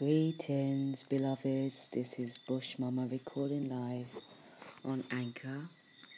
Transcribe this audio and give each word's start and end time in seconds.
Greetings, 0.00 1.02
beloveds. 1.02 1.90
This 1.92 2.18
is 2.18 2.38
Bush 2.38 2.76
Mama 2.78 3.06
recording 3.12 3.68
live 3.68 4.06
on 4.82 5.04
Anchor, 5.10 5.68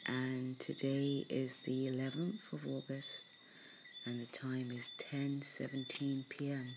and 0.05 0.57
today 0.57 1.25
is 1.27 1.57
the 1.65 1.87
11th 1.89 2.53
of 2.53 2.65
August, 2.65 3.25
and 4.05 4.21
the 4.21 4.25
time 4.27 4.71
is 4.71 4.89
10:17 5.11 6.29
p.m. 6.29 6.75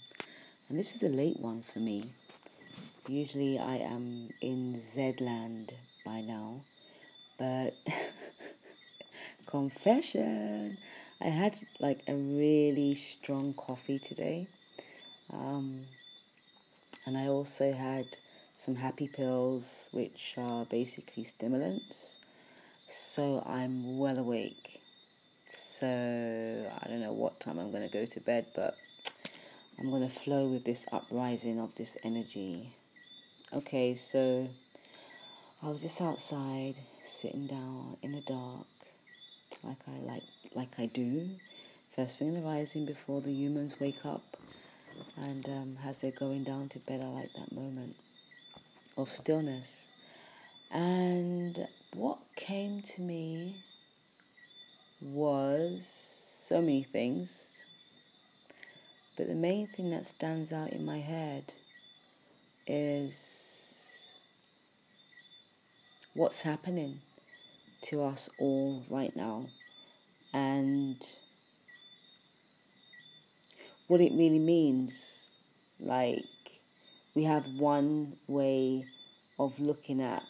And 0.69 0.77
this 0.77 0.97
is 0.97 1.05
a 1.05 1.09
late 1.09 1.39
one 1.39 1.63
for 1.63 1.79
me. 1.79 2.13
Usually, 3.07 3.57
I 3.57 3.77
am 3.77 4.31
in 4.41 4.75
Zland 4.75 5.75
by 6.05 6.23
now, 6.23 6.63
but 7.39 7.77
confession, 9.47 10.77
I 11.21 11.29
had 11.29 11.57
like 11.79 12.01
a 12.09 12.17
really 12.17 12.97
strong 12.97 13.55
coffee 13.55 14.01
today. 14.01 14.49
Um, 15.33 15.87
and 17.07 17.17
I 17.17 17.29
also 17.29 17.73
had 17.73 18.05
some 18.53 18.75
happy 18.75 19.07
pills, 19.07 19.89
which 19.93 20.35
are 20.37 20.65
basically 20.65 21.25
stimulants. 21.25 22.19
So 22.89 23.43
I'm 23.47 23.99
well 23.99 24.19
awake. 24.19 24.81
So 25.49 25.87
I 25.87 26.89
don't 26.89 27.01
know 27.01 27.13
what 27.13 27.39
time 27.39 27.59
I'm 27.59 27.71
going 27.71 27.89
to 27.89 27.93
go 27.93 28.07
to 28.07 28.21
bed, 28.21 28.47
but 28.55 28.77
I'm 29.79 29.91
going 29.91 30.09
to 30.09 30.15
flow 30.15 30.49
with 30.49 30.65
this 30.65 30.85
uprising 30.91 31.61
of 31.61 31.75
this 31.77 31.97
energy. 32.03 32.75
Okay, 33.53 33.95
so 33.95 34.49
I 35.63 35.69
was 35.69 35.83
just 35.83 36.01
outside, 36.01 36.75
sitting 37.05 37.47
down 37.47 37.97
in 38.03 38.13
the 38.13 38.21
dark, 38.23 38.67
like 39.63 39.79
I 39.87 39.99
like 40.05 40.23
like 40.55 40.75
I 40.79 40.87
do. 40.87 41.31
First 41.95 42.19
thing 42.19 42.29
in 42.29 42.35
the 42.35 42.41
rising 42.41 42.87
before 42.87 43.21
the 43.21 43.33
humans 43.33 43.79
wake 43.79 44.05
up. 44.05 44.36
And 45.17 45.47
um, 45.49 45.79
as 45.85 45.99
they're 45.99 46.11
going 46.11 46.45
down 46.45 46.69
to 46.71 46.79
bed, 46.81 47.03
I 47.03 47.09
like 47.09 47.33
that 47.35 47.53
moment 47.53 47.97
of 48.97 49.11
stillness. 49.11 49.89
And 50.71 51.67
what 51.95 52.19
came 52.35 52.83
to 52.83 53.03
me 53.03 53.65
was 55.01 55.87
so 56.43 56.61
many 56.61 56.83
things, 56.83 57.65
but 59.17 59.29
the 59.29 59.35
main 59.35 59.67
thing 59.69 59.91
that 59.91 60.07
stands 60.07 60.53
out 60.53 60.73
in 60.73 60.85
my 60.85 60.99
head 60.99 61.55
is 62.67 64.07
what's 66.15 66.43
happening 66.43 67.01
to 67.83 68.03
us 68.03 68.29
all 68.39 68.85
right 68.89 69.15
now 69.15 69.47
and 70.33 70.97
what 73.87 74.01
it 74.01 74.13
really 74.13 74.39
means. 74.39 75.29
Like, 75.79 76.25
we 77.15 77.25
have 77.25 77.45
one 77.57 78.17
way 78.27 78.87
of 79.39 79.59
looking 79.59 80.01
at 80.01 80.23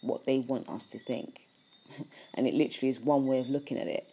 what 0.00 0.24
they 0.24 0.38
want 0.38 0.68
us 0.68 0.84
to 0.84 0.98
think. 0.98 1.46
and 2.34 2.46
it 2.46 2.54
literally 2.54 2.88
is 2.88 3.00
one 3.00 3.26
way 3.26 3.40
of 3.40 3.48
looking 3.48 3.78
at 3.78 3.86
it. 3.86 4.08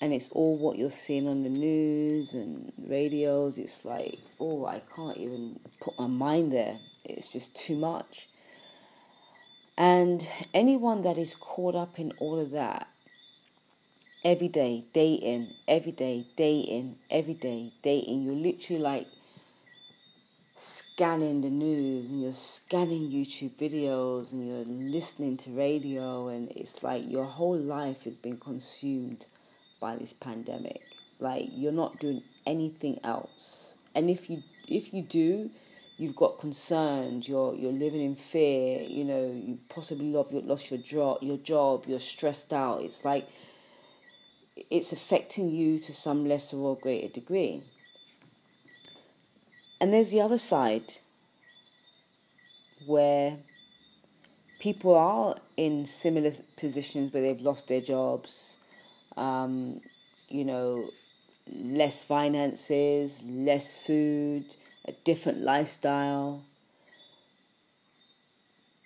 And 0.00 0.12
it's 0.12 0.28
all 0.30 0.56
what 0.56 0.76
you're 0.76 0.90
seeing 0.90 1.26
on 1.28 1.44
the 1.44 1.48
news 1.48 2.34
and 2.34 2.72
radios. 2.78 3.58
It's 3.58 3.84
like, 3.84 4.18
oh, 4.38 4.66
I 4.66 4.82
can't 4.94 5.16
even 5.16 5.60
put 5.80 5.98
my 5.98 6.06
mind 6.06 6.52
there. 6.52 6.78
It's 7.04 7.28
just 7.28 7.54
too 7.56 7.76
much. 7.76 8.28
And 9.76 10.26
anyone 10.52 11.02
that 11.02 11.18
is 11.18 11.34
caught 11.34 11.74
up 11.74 11.98
in 11.98 12.12
all 12.18 12.38
of 12.38 12.50
that 12.50 12.88
every 14.24 14.48
day, 14.48 14.84
day 14.92 15.14
in, 15.14 15.52
every 15.68 15.92
day, 15.92 16.26
day 16.36 16.60
in, 16.60 16.96
every 17.10 17.34
day, 17.34 17.72
day 17.82 17.98
in. 17.98 18.22
You're 18.24 18.34
literally 18.34 18.82
like 18.82 19.06
scanning 20.56 21.40
the 21.40 21.50
news 21.50 22.10
and 22.10 22.22
you're 22.22 22.32
scanning 22.32 23.10
YouTube 23.10 23.56
videos 23.56 24.32
and 24.32 24.46
you're 24.46 24.64
listening 24.64 25.36
to 25.36 25.50
radio, 25.50 26.28
and 26.28 26.50
it's 26.52 26.82
like 26.82 27.10
your 27.10 27.24
whole 27.24 27.58
life 27.58 28.04
has 28.04 28.14
been 28.14 28.38
consumed 28.38 29.26
by 29.80 29.96
this 29.96 30.12
pandemic. 30.12 30.80
Like 31.18 31.48
you're 31.52 31.72
not 31.72 32.00
doing 32.00 32.22
anything 32.46 33.00
else, 33.04 33.76
and 33.94 34.08
if 34.08 34.30
you 34.30 34.42
if 34.68 34.94
you 34.94 35.02
do, 35.02 35.50
you've 35.96 36.16
got 36.16 36.38
concerns. 36.38 37.28
You're 37.28 37.54
you're 37.54 37.72
living 37.72 38.00
in 38.00 38.16
fear. 38.16 38.82
You 38.82 39.04
know 39.04 39.32
you 39.32 39.58
possibly 39.68 40.10
lost 40.10 40.32
your 40.32 40.42
lost 40.42 40.70
your 40.70 40.80
job. 40.80 41.18
Your 41.22 41.38
job. 41.38 41.84
You're 41.86 42.00
stressed 42.00 42.52
out. 42.52 42.82
It's 42.82 43.04
like 43.04 43.28
it's 44.70 44.92
affecting 44.92 45.50
you 45.50 45.78
to 45.80 45.92
some 45.92 46.26
lesser 46.26 46.56
or 46.56 46.76
greater 46.76 47.08
degree. 47.08 47.62
And 49.80 49.92
there's 49.92 50.10
the 50.10 50.20
other 50.20 50.38
side 50.38 50.94
where 52.86 53.38
people 54.60 54.94
are 54.94 55.36
in 55.56 55.84
similar 55.84 56.30
positions 56.56 57.12
where 57.12 57.22
they've 57.22 57.40
lost 57.40 57.68
their 57.68 57.80
jobs, 57.80 58.58
um, 59.16 59.80
you 60.28 60.44
know, 60.44 60.88
less 61.52 62.02
finances, 62.02 63.22
less 63.26 63.76
food, 63.76 64.56
a 64.86 64.92
different 65.04 65.40
lifestyle. 65.40 66.42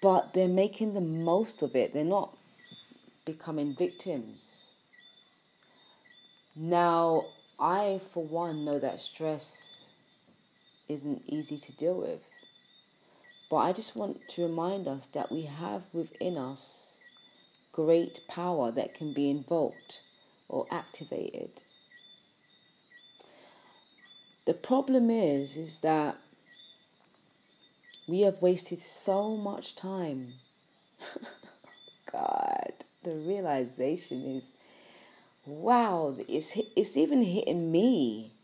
But 0.01 0.33
they're 0.33 0.49
making 0.49 0.95
the 0.95 1.01
most 1.01 1.63
of 1.63 1.75
it. 1.77 1.93
They're 1.93 2.05
not 2.05 2.37
becoming 3.25 3.75
victims 3.75 4.68
now, 6.59 7.27
I, 7.59 8.01
for 8.11 8.25
one, 8.25 8.65
know 8.65 8.81
that 8.81 9.01
stress 9.01 9.91
isn't 10.89 11.23
easy 11.27 11.57
to 11.57 11.73
deal 11.73 12.01
with. 12.01 12.21
But 13.49 13.59
I 13.59 13.73
just 13.73 13.95
want 13.95 14.29
to 14.31 14.43
remind 14.43 14.89
us 14.89 15.07
that 15.09 15.31
we 15.31 15.43
have 15.43 15.85
within 15.93 16.37
us 16.37 17.01
great 17.73 18.21
power 18.29 18.73
that 18.73 18.93
can 18.93 19.15
be 19.15 19.31
invoked 19.31 20.03
or 20.49 20.67
activated. 20.71 21.63
The 24.45 24.55
problem 24.55 25.11
is 25.11 25.57
is 25.57 25.79
that 25.81 26.19
we 28.09 28.23
have 28.23 28.43
wasted 28.43 28.81
so 28.81 29.37
much 29.37 29.77
time. 29.77 30.33
God, 32.13 32.73
the 33.05 33.15
realization 33.15 34.25
is 34.25 34.55
wow, 35.49 36.17
it's, 36.29 36.57
it's 36.77 36.97
even 36.97 37.23
hitting 37.23 37.73
me 37.73 38.35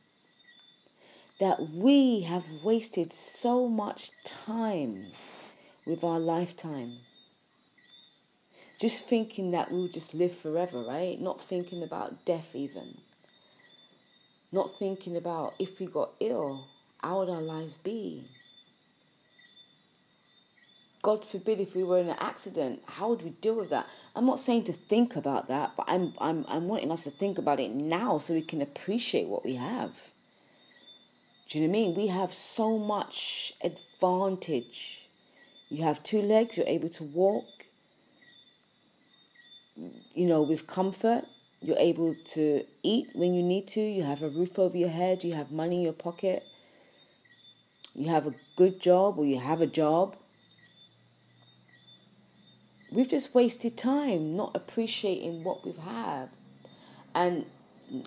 that 1.39 1.71
we 1.71 2.21
have 2.23 2.45
wasted 2.63 3.13
so 3.13 3.69
much 3.69 4.11
time 4.25 5.07
with 5.85 6.03
our 6.03 6.19
lifetime. 6.19 6.99
Just 8.81 9.07
thinking 9.07 9.51
that 9.51 9.71
we'll 9.71 9.89
just 9.89 10.15
live 10.15 10.37
forever, 10.37 10.83
right? 10.83 11.21
Not 11.21 11.41
thinking 11.41 11.83
about 11.83 12.25
death, 12.25 12.55
even. 12.55 12.99
Not 14.51 14.79
thinking 14.79 15.17
about 15.17 15.55
if 15.59 15.79
we 15.79 15.87
got 15.87 16.13
ill, 16.21 16.67
how 17.03 17.21
would 17.21 17.29
our 17.29 17.43
lives 17.43 17.77
be? 17.77 18.29
God 21.05 21.27
forbid 21.27 21.61
if 21.61 21.77
we 21.77 21.85
were 21.85 21.99
in 21.99 22.09
an 22.09 22.17
accident, 22.19 22.83
how 22.87 23.11
would 23.11 23.21
we 23.21 23.29
deal 23.29 23.57
with 23.57 23.69
that? 23.69 23.87
I'm 24.17 24.25
not 24.25 24.39
saying 24.39 24.65
to 24.65 24.73
think 24.73 25.17
about 25.17 25.49
that, 25.49 25.73
but 25.77 25.85
I'm 25.87 26.15
I'm 26.19 26.47
I'm 26.49 26.67
wanting 26.67 26.91
us 26.91 27.05
to 27.05 27.11
think 27.11 27.37
about 27.37 27.61
it 27.61 27.73
now 27.73 28.17
so 28.17 28.33
we 28.33 28.41
can 28.41 28.63
appreciate 28.63 29.29
what 29.29 29.45
we 29.45 29.57
have. 29.57 30.13
Do 31.47 31.59
you 31.59 31.69
know 31.69 31.73
what 31.73 31.79
I 31.79 31.81
mean? 31.83 31.95
We 31.95 32.07
have 32.07 32.33
so 32.33 32.79
much 32.79 33.53
advantage. 33.63 35.11
You 35.69 35.85
have 35.85 36.03
two 36.03 36.23
legs, 36.23 36.57
you're 36.57 36.67
able 36.67 36.89
to 36.89 37.05
walk, 37.05 37.67
you 40.15 40.25
know, 40.25 40.41
with 40.41 40.67
comfort. 40.67 41.25
You're 41.61 41.77
able 41.79 42.17
to 42.33 42.65
eat 42.83 43.09
when 43.13 43.35
you 43.35 43.43
need 43.43 43.69
to. 43.69 43.81
You 43.83 44.05
have 44.05 44.23
a 44.23 44.31
roof 44.31 44.59
over 44.59 44.79
your 44.79 44.89
head. 44.89 45.23
You 45.23 45.35
have 45.35 45.53
money 45.53 45.77
in 45.77 45.83
your 45.83 45.93
pocket. 45.93 46.45
You 47.95 48.09
have 48.09 48.27
a 48.27 48.35
good 48.57 48.81
job 48.81 49.19
or 49.19 49.27
you 49.27 49.39
have 49.39 49.61
a 49.61 49.67
job 49.67 50.17
we've 52.95 53.09
just 53.09 53.35
wasted 53.35 53.77
time 53.77 54.37
not 54.37 54.55
appreciating 54.55 55.45
what 55.45 55.65
we've 55.65 55.77
had 55.77 56.29
and 57.15 57.45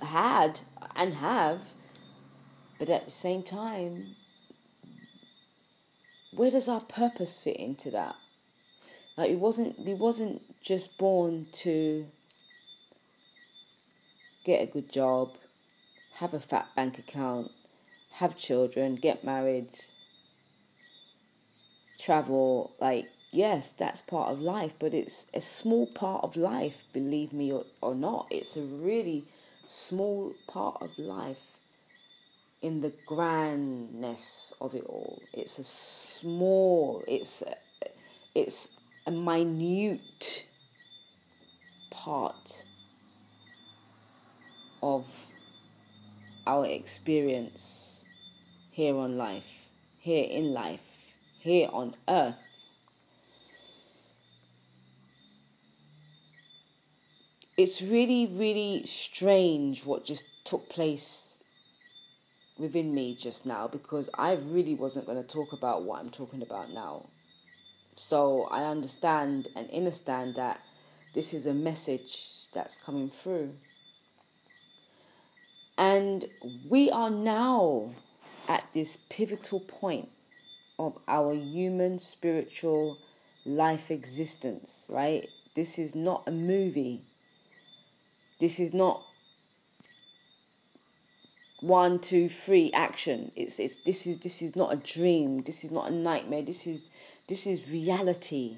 had 0.01 0.61
and 0.95 1.15
have 1.15 1.61
but 2.79 2.89
at 2.89 3.05
the 3.05 3.11
same 3.11 3.43
time 3.43 4.15
where 6.37 6.51
does 6.51 6.67
our 6.67 6.81
purpose 6.81 7.39
fit 7.39 7.57
into 7.57 7.89
that? 7.89 8.15
Like 9.17 9.31
we 9.31 9.35
wasn't 9.35 9.79
we 9.79 9.93
wasn't 9.93 10.41
just 10.61 10.97
born 10.97 11.47
to 11.53 12.07
get 14.45 14.61
a 14.61 14.65
good 14.67 14.91
job 14.91 15.37
have 16.15 16.33
a 16.33 16.39
fat 16.39 16.67
bank 16.75 16.97
account 16.97 17.51
have 18.13 18.37
children 18.37 18.95
get 18.95 19.23
married 19.23 19.69
travel 21.99 22.73
like 22.79 23.09
yes, 23.31 23.69
that's 23.69 24.01
part 24.01 24.31
of 24.31 24.39
life, 24.39 24.73
but 24.79 24.93
it's 24.93 25.27
a 25.33 25.41
small 25.41 25.87
part 25.87 26.23
of 26.23 26.35
life, 26.35 26.83
believe 26.93 27.33
me 27.33 27.51
or, 27.51 27.65
or 27.81 27.95
not. 27.95 28.27
It's 28.29 28.57
a 28.57 28.61
really 28.61 29.25
small 29.65 30.33
part 30.47 30.77
of 30.81 30.97
life 30.97 31.57
in 32.61 32.81
the 32.81 32.93
grandness 33.05 34.53
of 34.59 34.73
it 34.73 34.85
all. 34.85 35.21
It's 35.33 35.59
a 35.59 35.63
small, 35.63 37.03
it's 37.07 37.41
a, 37.41 37.55
it's 38.33 38.69
a 39.05 39.11
minute 39.11 40.45
part 41.91 42.63
of 44.81 45.27
our 46.45 46.65
experience 46.65 48.05
here 48.71 48.95
on 48.95 49.17
life, 49.17 49.67
here 49.97 50.27
in 50.29 50.53
life, 50.53 51.13
here 51.39 51.69
on 51.71 51.95
earth. 52.07 52.46
It's 57.57 57.81
really, 57.81 58.27
really 58.27 58.83
strange 58.85 59.83
what 59.83 60.05
just 60.05 60.25
took 60.45 60.69
place 60.69 61.39
within 62.55 62.93
me 62.93 63.15
just 63.15 63.47
now 63.47 63.67
because 63.67 64.09
I 64.13 64.33
really 64.33 64.75
wasn't 64.75 65.07
going 65.07 65.21
to 65.21 65.27
talk 65.27 65.53
about 65.53 65.83
what 65.83 65.99
I'm 65.99 66.11
talking 66.11 66.43
about 66.43 66.71
now. 66.71 67.07
So 67.95 68.43
I 68.51 68.63
understand 68.65 69.47
and 69.55 69.69
understand 69.71 70.35
that 70.35 70.61
this 71.13 71.33
is 71.33 71.47
a 71.47 71.53
message 71.53 72.47
that's 72.53 72.77
coming 72.77 73.09
through. 73.09 73.55
And 75.79 76.25
we 76.69 76.91
are 76.91 77.09
now 77.09 77.95
at 78.47 78.65
this 78.75 78.99
pivotal 79.09 79.61
point 79.61 80.09
of 80.77 80.97
our 81.07 81.33
human 81.33 81.97
spiritual 81.97 82.99
life 83.45 83.89
existence, 83.89 84.85
right? 84.89 85.27
This 85.55 85.79
is 85.79 85.95
not 85.95 86.23
a 86.27 86.31
movie. 86.31 87.06
This 88.39 88.59
is 88.59 88.73
not 88.73 89.03
one, 91.59 91.99
two, 91.99 92.29
three, 92.29 92.71
action. 92.71 93.31
It's 93.35 93.59
it's 93.59 93.77
this 93.85 94.05
is 94.05 94.19
this 94.19 94.41
is 94.41 94.55
not 94.55 94.73
a 94.73 94.77
dream. 94.77 95.41
This 95.41 95.63
is 95.63 95.71
not 95.71 95.89
a 95.89 95.93
nightmare. 95.93 96.43
This 96.43 96.67
is 96.67 96.89
this 97.27 97.47
is 97.47 97.69
reality. 97.69 98.57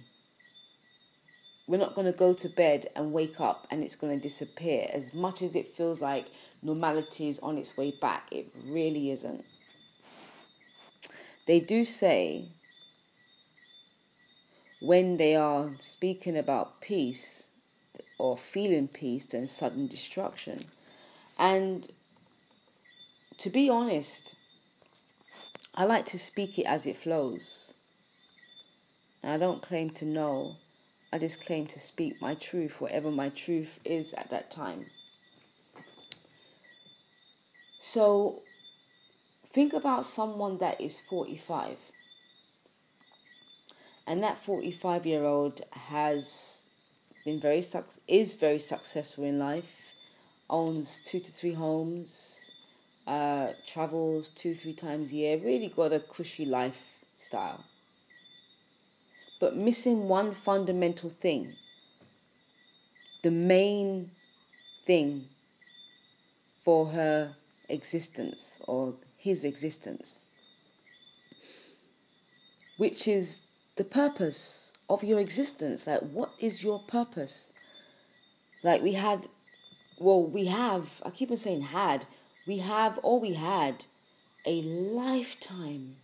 We're 1.67 1.77
not 1.77 1.93
going 1.93 2.11
to 2.11 2.17
go 2.17 2.33
to 2.33 2.49
bed 2.49 2.87
and 2.95 3.13
wake 3.13 3.39
up 3.39 3.67
and 3.69 3.83
it's 3.83 3.95
going 3.95 4.17
to 4.17 4.21
disappear. 4.21 4.89
As 4.91 5.13
much 5.13 5.43
as 5.43 5.55
it 5.55 5.75
feels 5.75 6.01
like 6.01 6.25
normality 6.63 7.29
is 7.29 7.37
on 7.39 7.59
its 7.59 7.77
way 7.77 7.93
back, 8.01 8.27
it 8.31 8.51
really 8.65 9.11
isn't. 9.11 9.45
They 11.45 11.59
do 11.59 11.85
say 11.85 12.49
when 14.81 15.17
they 15.17 15.35
are 15.35 15.75
speaking 15.81 16.37
about 16.37 16.81
peace 16.81 17.48
or 18.19 18.37
feeling 18.37 18.87
peace 18.87 19.25
than 19.25 19.47
sudden 19.47 19.87
destruction. 19.87 20.59
And 21.37 21.87
to 23.39 23.49
be 23.49 23.69
honest, 23.69 24.35
I 25.73 25.85
like 25.85 26.05
to 26.05 26.19
speak 26.19 26.59
it 26.59 26.65
as 26.65 26.85
it 26.85 26.97
flows. 26.97 27.73
I 29.23 29.37
don't 29.37 29.61
claim 29.61 29.89
to 29.91 30.05
know 30.05 30.57
I 31.11 31.17
just 31.17 31.43
claim 31.43 31.65
to 31.67 31.79
speak 31.79 32.21
my 32.21 32.35
truth, 32.35 32.79
whatever 32.79 33.09
my 33.09 33.29
truth 33.29 33.79
is 33.83 34.13
at 34.13 34.29
that 34.29 34.51
time. 34.51 34.87
So, 37.79 38.43
think 39.43 39.73
about 39.73 40.05
someone 40.05 40.59
that 40.59 40.79
is 40.79 40.99
45. 40.99 41.77
And 44.05 44.21
that 44.23 44.37
45 44.37 45.05
year 45.05 45.23
old 45.23 45.61
has 45.71 46.63
been 47.25 47.39
very 47.39 47.63
is 48.07 48.33
very 48.33 48.59
successful 48.59 49.23
in 49.23 49.39
life, 49.39 49.93
owns 50.49 51.01
two 51.03 51.19
to 51.19 51.31
three 51.31 51.53
homes, 51.53 52.49
uh, 53.07 53.49
travels 53.65 54.29
two, 54.29 54.55
three 54.55 54.73
times 54.73 55.11
a 55.11 55.15
year, 55.15 55.37
really 55.37 55.67
got 55.67 55.93
a 55.93 55.99
cushy 55.99 56.45
lifestyle 56.45 57.65
but 59.39 59.55
missing 59.55 60.07
one 60.07 60.33
fundamental 60.33 61.09
thing. 61.09 61.55
The 63.23 63.31
main 63.31 64.11
thing 64.83 65.25
for 66.61 66.87
her 66.87 67.35
existence 67.69 68.59
or 68.67 68.95
his 69.17 69.43
existence, 69.43 70.21
which 72.77 73.07
is 73.07 73.41
the 73.75 73.83
purpose 73.83 74.68
of 74.89 75.03
your 75.03 75.19
existence. 75.19 75.87
Like, 75.87 76.01
what 76.01 76.31
is 76.39 76.63
your 76.63 76.79
purpose? 76.79 77.53
Like, 78.63 78.81
we 78.81 78.93
had, 78.93 79.27
well, 79.97 80.23
we 80.23 80.45
have, 80.45 81.01
I 81.05 81.11
keep 81.11 81.31
on 81.31 81.37
saying 81.37 81.61
had, 81.61 82.05
we 82.47 82.57
have 82.57 82.99
or 83.03 83.19
we 83.19 83.33
had 83.33 83.85
a 84.45 84.61
lifetime 84.61 85.97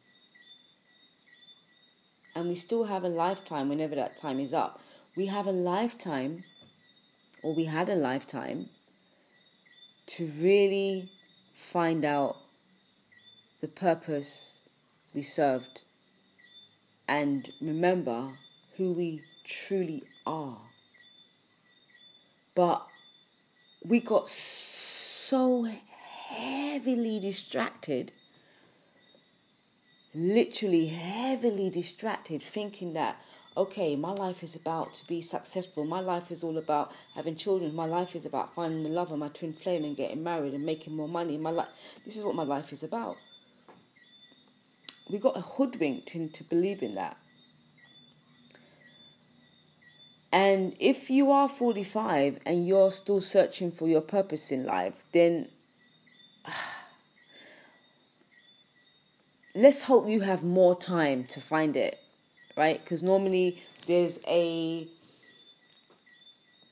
and 2.35 2.49
we 2.49 2.55
still 2.55 2.83
have 2.83 3.03
a 3.03 3.09
lifetime 3.09 3.69
whenever 3.69 3.95
that 3.95 4.17
time 4.17 4.39
is 4.39 4.53
up. 4.53 4.81
We 5.15 5.27
have 5.27 5.47
a 5.47 5.51
lifetime, 5.51 6.43
or 7.41 7.55
we 7.55 7.63
had 7.63 7.87
a 7.87 7.95
lifetime, 7.95 8.69
to 10.07 10.25
really 10.25 11.09
find 11.55 12.03
out 12.03 12.35
the 13.61 13.69
purpose 13.69 14.67
we 15.13 15.21
served 15.21 15.81
and 17.07 17.49
remember 17.61 18.33
who 18.77 18.91
we 18.91 19.23
truly 19.43 20.03
are. 20.25 20.57
But 22.53 22.85
we 23.83 23.99
got 23.99 24.29
so 24.29 25.67
heavily 26.27 27.19
distracted 27.19 28.11
literally 30.15 30.87
heavily 30.87 31.69
distracted, 31.69 32.41
thinking 32.41 32.93
that, 32.93 33.21
okay, 33.57 33.95
my 33.95 34.11
life 34.11 34.41
is 34.43 34.55
about 34.55 34.95
to 34.95 35.05
be 35.07 35.21
successful. 35.21 35.83
My 35.83 35.99
life 35.99 36.31
is 36.31 36.43
all 36.43 36.57
about 36.57 36.93
having 37.15 37.35
children. 37.35 37.75
My 37.75 37.85
life 37.85 38.15
is 38.15 38.25
about 38.25 38.55
finding 38.55 38.83
the 38.83 38.89
love 38.89 39.11
of 39.11 39.19
my 39.19 39.27
twin 39.27 39.53
flame 39.53 39.83
and 39.83 39.95
getting 39.95 40.23
married 40.23 40.53
and 40.53 40.65
making 40.65 40.95
more 40.95 41.09
money. 41.09 41.37
My 41.37 41.51
life, 41.51 41.67
this 42.05 42.15
is 42.15 42.23
what 42.23 42.35
my 42.35 42.43
life 42.43 42.71
is 42.71 42.81
about. 42.81 43.17
We 45.09 45.19
got 45.19 45.37
hoodwinked 45.37 46.15
into 46.15 46.43
believing 46.45 46.95
that. 46.95 47.17
And 50.35 50.75
if 50.81 51.09
you 51.09 51.31
are 51.31 51.47
45 51.47 52.39
and 52.45 52.67
you're 52.67 52.91
still 52.91 53.21
searching 53.21 53.71
for 53.71 53.87
your 53.87 54.01
purpose 54.01 54.51
in 54.51 54.65
life, 54.65 55.05
then 55.13 55.47
let's 59.55 59.83
hope 59.83 60.09
you 60.09 60.19
have 60.19 60.43
more 60.43 60.77
time 60.77 61.23
to 61.29 61.39
find 61.39 61.77
it, 61.77 61.99
right? 62.57 62.83
Because 62.83 63.01
normally 63.01 63.63
there's 63.87 64.19
a 64.27 64.89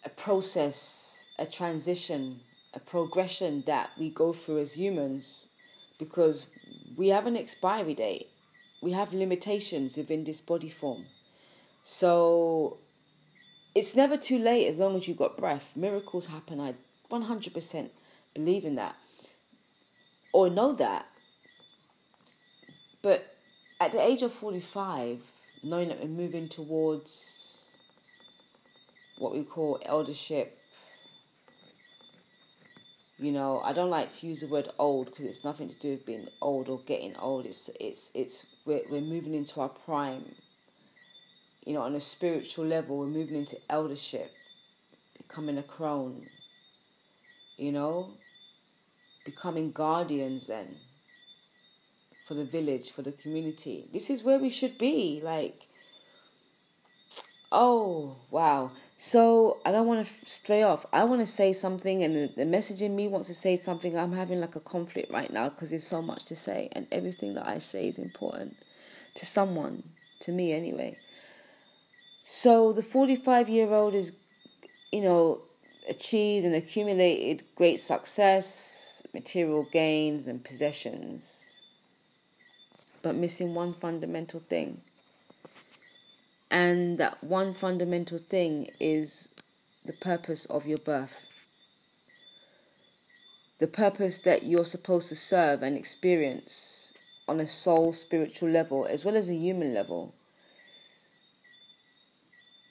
a 0.04 0.10
process, 0.10 1.26
a 1.40 1.46
transition, 1.46 2.42
a 2.74 2.82
progression 2.82 3.64
that 3.66 3.92
we 3.98 4.10
go 4.10 4.34
through 4.34 4.60
as 4.60 4.74
humans 4.74 5.48
because 5.98 6.48
we 6.98 7.08
have 7.08 7.28
an 7.28 7.38
expiry 7.38 7.94
date. 7.94 8.28
We 8.82 8.92
have 8.92 9.14
limitations 9.14 9.96
within 9.96 10.26
this 10.26 10.42
body 10.42 10.68
form. 10.68 11.06
So 11.82 12.80
it's 13.76 13.96
never 13.96 14.18
too 14.18 14.38
late 14.38 14.68
as 14.68 14.78
long 14.78 14.96
as 14.96 15.08
you've 15.08 15.18
got 15.18 15.38
breath. 15.38 15.74
Miracles 15.76 16.28
happen. 16.28 16.60
I 16.60 16.76
100% 17.12 17.90
believe 18.34 18.66
in 18.66 18.76
that 18.76 18.96
or 20.32 20.50
know 20.50 20.74
that 20.74 21.08
but 23.04 23.36
at 23.82 23.92
the 23.92 24.02
age 24.02 24.24
of 24.24 24.32
45, 24.32 25.20
knowing 25.62 25.90
that 25.90 26.00
we're 26.00 26.08
moving 26.08 26.48
towards 26.48 27.68
what 29.20 29.34
we 29.34 29.44
call 29.44 29.80
eldership, 29.86 30.58
you 33.18 33.32
know, 33.32 33.60
I 33.60 33.74
don't 33.74 33.90
like 33.90 34.12
to 34.14 34.28
use 34.28 34.40
the 34.40 34.48
word 34.48 34.70
old 34.80 35.08
because 35.08 35.26
it's 35.26 35.44
nothing 35.44 35.68
to 35.68 35.76
do 35.76 35.92
with 35.92 36.06
being 36.06 36.30
old 36.42 36.70
or 36.70 36.80
getting 36.80 37.16
old. 37.18 37.46
It's 37.46 37.70
it's 37.80 38.10
it's 38.14 38.46
we're 38.66 38.82
we're 38.90 39.02
moving 39.02 39.34
into 39.36 39.62
our 39.62 39.70
prime. 39.70 40.34
You 41.66 41.74
know, 41.74 41.82
on 41.82 41.96
a 41.96 42.00
spiritual 42.00 42.66
level, 42.66 42.98
we're 42.98 43.08
moving 43.08 43.38
into 43.38 43.58
eldership, 43.70 44.32
becoming 45.18 45.58
a 45.58 45.64
crone. 45.64 46.28
You 47.58 47.72
know, 47.72 48.14
becoming 49.26 49.72
guardians 49.72 50.48
then 50.48 50.76
for 52.26 52.34
the 52.34 52.46
village, 52.46 52.92
for 52.92 53.02
the 53.02 53.12
community. 53.12 53.88
This 53.92 54.10
is 54.10 54.24
where 54.24 54.40
we 54.40 54.50
should 54.50 54.78
be. 54.78 55.22
Like, 55.24 55.68
oh, 57.52 58.18
wow. 58.32 58.72
So 58.98 59.58
I 59.66 59.72
don't 59.72 59.88
want 59.88 60.08
to 60.08 60.30
stray 60.30 60.64
off. 60.64 60.86
I 60.94 61.04
want 61.04 61.22
to 61.22 61.28
say 61.28 61.52
something, 61.54 62.04
and 62.04 62.16
the, 62.16 62.34
the 62.36 62.46
message 62.46 62.82
in 62.82 62.96
me 62.96 63.08
wants 63.08 63.28
to 63.28 63.34
say 63.34 63.58
something. 63.58 63.98
I'm 63.98 64.14
having 64.14 64.40
like 64.40 64.56
a 64.56 64.62
conflict 64.62 65.12
right 65.12 65.32
now 65.32 65.50
because 65.50 65.72
there's 65.72 65.86
so 65.86 66.02
much 66.02 66.26
to 66.26 66.36
say, 66.36 66.70
and 66.72 66.88
everything 66.92 67.34
that 67.34 67.48
I 67.48 67.60
say 67.60 67.88
is 67.88 67.98
important 67.98 68.56
to 69.16 69.26
someone, 69.26 69.84
to 70.22 70.32
me 70.32 70.54
anyway. 70.54 70.98
So 72.24 72.72
the 72.72 72.82
45 72.82 73.50
year 73.50 73.72
old 73.74 73.94
is, 73.94 74.14
you 74.92 75.02
know, 75.02 75.42
achieved 75.90 76.46
and 76.46 76.56
accumulated 76.56 77.44
great 77.56 77.80
success, 77.82 79.04
material 79.14 79.68
gains 79.72 80.28
and 80.28 80.44
possessions, 80.44 81.60
but 83.02 83.16
missing 83.16 83.54
one 83.54 83.74
fundamental 83.74 84.40
thing. 84.40 84.82
And 86.50 86.98
that 87.00 87.22
one 87.24 87.54
fundamental 87.54 88.20
thing 88.20 88.70
is 88.80 89.28
the 89.84 89.94
purpose 89.94 90.46
of 90.46 90.66
your 90.66 90.78
birth. 90.78 91.26
The 93.58 93.68
purpose 93.68 94.20
that 94.20 94.44
you're 94.44 94.64
supposed 94.64 95.10
to 95.10 95.16
serve 95.16 95.62
and 95.62 95.76
experience 95.76 96.94
on 97.28 97.40
a 97.40 97.48
soul 97.48 97.92
spiritual 97.92 98.50
level 98.50 98.86
as 98.86 99.04
well 99.04 99.18
as 99.18 99.30
a 99.30 99.36
human 99.36 99.74
level. 99.74 100.14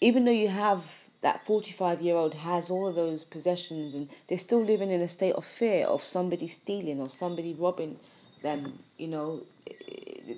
Even 0.02 0.24
though 0.24 0.32
you 0.32 0.48
have 0.48 0.84
that 1.20 1.46
45 1.46 2.02
year 2.02 2.16
old 2.16 2.34
has 2.34 2.70
all 2.70 2.88
of 2.88 2.96
those 2.96 3.22
possessions 3.24 3.94
and 3.94 4.08
they're 4.26 4.36
still 4.36 4.60
living 4.60 4.90
in 4.90 5.00
a 5.00 5.06
state 5.06 5.34
of 5.34 5.44
fear 5.44 5.86
of 5.86 6.02
somebody 6.02 6.48
stealing 6.48 6.98
or 6.98 7.08
somebody 7.08 7.54
robbing 7.54 8.00
them, 8.42 8.80
you 8.98 9.06
know, 9.06 9.44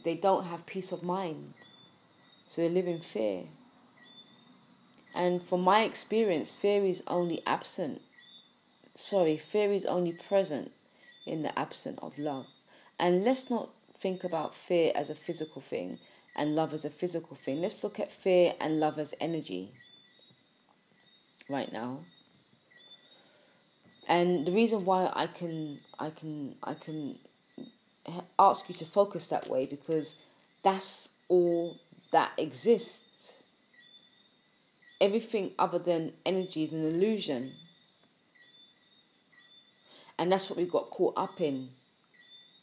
they 0.05 0.17
don't 0.17 0.45
have 0.45 0.67
peace 0.67 0.93
of 0.93 1.03
mind. 1.03 1.55
So 2.47 2.61
they 2.61 2.69
live 2.69 2.87
in 2.87 3.01
fear. 3.01 3.45
And 5.15 5.43
from 5.43 5.63
my 5.63 5.85
experience, 5.85 6.53
fear 6.53 6.85
is 6.85 7.03
only 7.07 7.41
absent. 7.47 8.03
Sorry, 8.97 9.39
fear 9.39 9.73
is 9.73 9.87
only 9.87 10.13
present 10.13 10.73
in 11.27 11.43
the 11.43 11.59
absence 11.59 11.99
of 12.03 12.19
love. 12.19 12.49
And 13.01 13.25
let's 13.25 13.49
not 13.49 13.71
think 13.97 14.25
about 14.25 14.55
fear 14.55 14.93
as 14.95 15.09
a 15.09 15.15
physical 15.15 15.63
thing 15.63 16.01
and 16.37 16.57
love 16.57 16.73
as 16.75 16.85
a 16.85 16.91
physical 16.91 17.37
thing. 17.37 17.61
Let's 17.61 17.83
look 17.85 18.01
at 18.01 18.11
fear 18.11 18.55
and 18.61 18.81
love 18.81 18.99
as 18.99 19.15
energy 19.21 19.73
right 21.49 21.73
now. 21.73 22.01
And 24.09 24.47
the 24.47 24.53
reason 24.53 24.85
why 24.85 25.11
I 25.15 25.27
can 25.27 25.81
I 25.99 26.11
can 26.11 26.57
I 26.63 26.75
can 26.75 27.19
ask 28.39 28.69
you 28.69 28.75
to 28.75 28.85
focus 28.85 29.29
that 29.29 29.49
way 29.49 29.67
because 29.67 30.17
that's 30.63 31.09
all 31.29 31.79
that 32.13 32.33
exists. 32.37 33.35
Everything 35.01 35.53
other 35.59 35.79
than 35.79 36.13
energy 36.27 36.63
is 36.63 36.73
an 36.73 36.85
illusion. 36.85 37.53
And 40.19 40.31
that's 40.31 40.49
what 40.49 40.59
we 40.59 40.65
got 40.65 40.91
caught 40.91 41.15
up 41.17 41.41
in, 41.41 41.71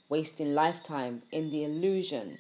wasting 0.08 0.56
lifetime 0.56 1.24
in 1.32 1.52
the 1.52 1.66
illusion 1.66 2.38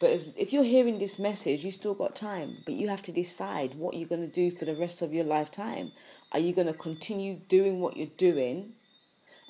but 0.00 0.10
if 0.36 0.52
you're 0.52 0.62
hearing 0.62 0.98
this 0.98 1.18
message, 1.18 1.64
you 1.64 1.72
still 1.72 1.94
got 1.94 2.14
time, 2.14 2.58
but 2.64 2.74
you 2.74 2.88
have 2.88 3.02
to 3.02 3.12
decide 3.12 3.74
what 3.74 3.94
you're 3.94 4.08
going 4.08 4.20
to 4.20 4.32
do 4.32 4.50
for 4.50 4.64
the 4.64 4.76
rest 4.76 5.02
of 5.02 5.12
your 5.12 5.24
lifetime. 5.24 5.90
Are 6.30 6.38
you 6.38 6.52
going 6.52 6.68
to 6.68 6.72
continue 6.72 7.34
doing 7.48 7.80
what 7.80 7.96
you're 7.96 8.06
doing 8.16 8.74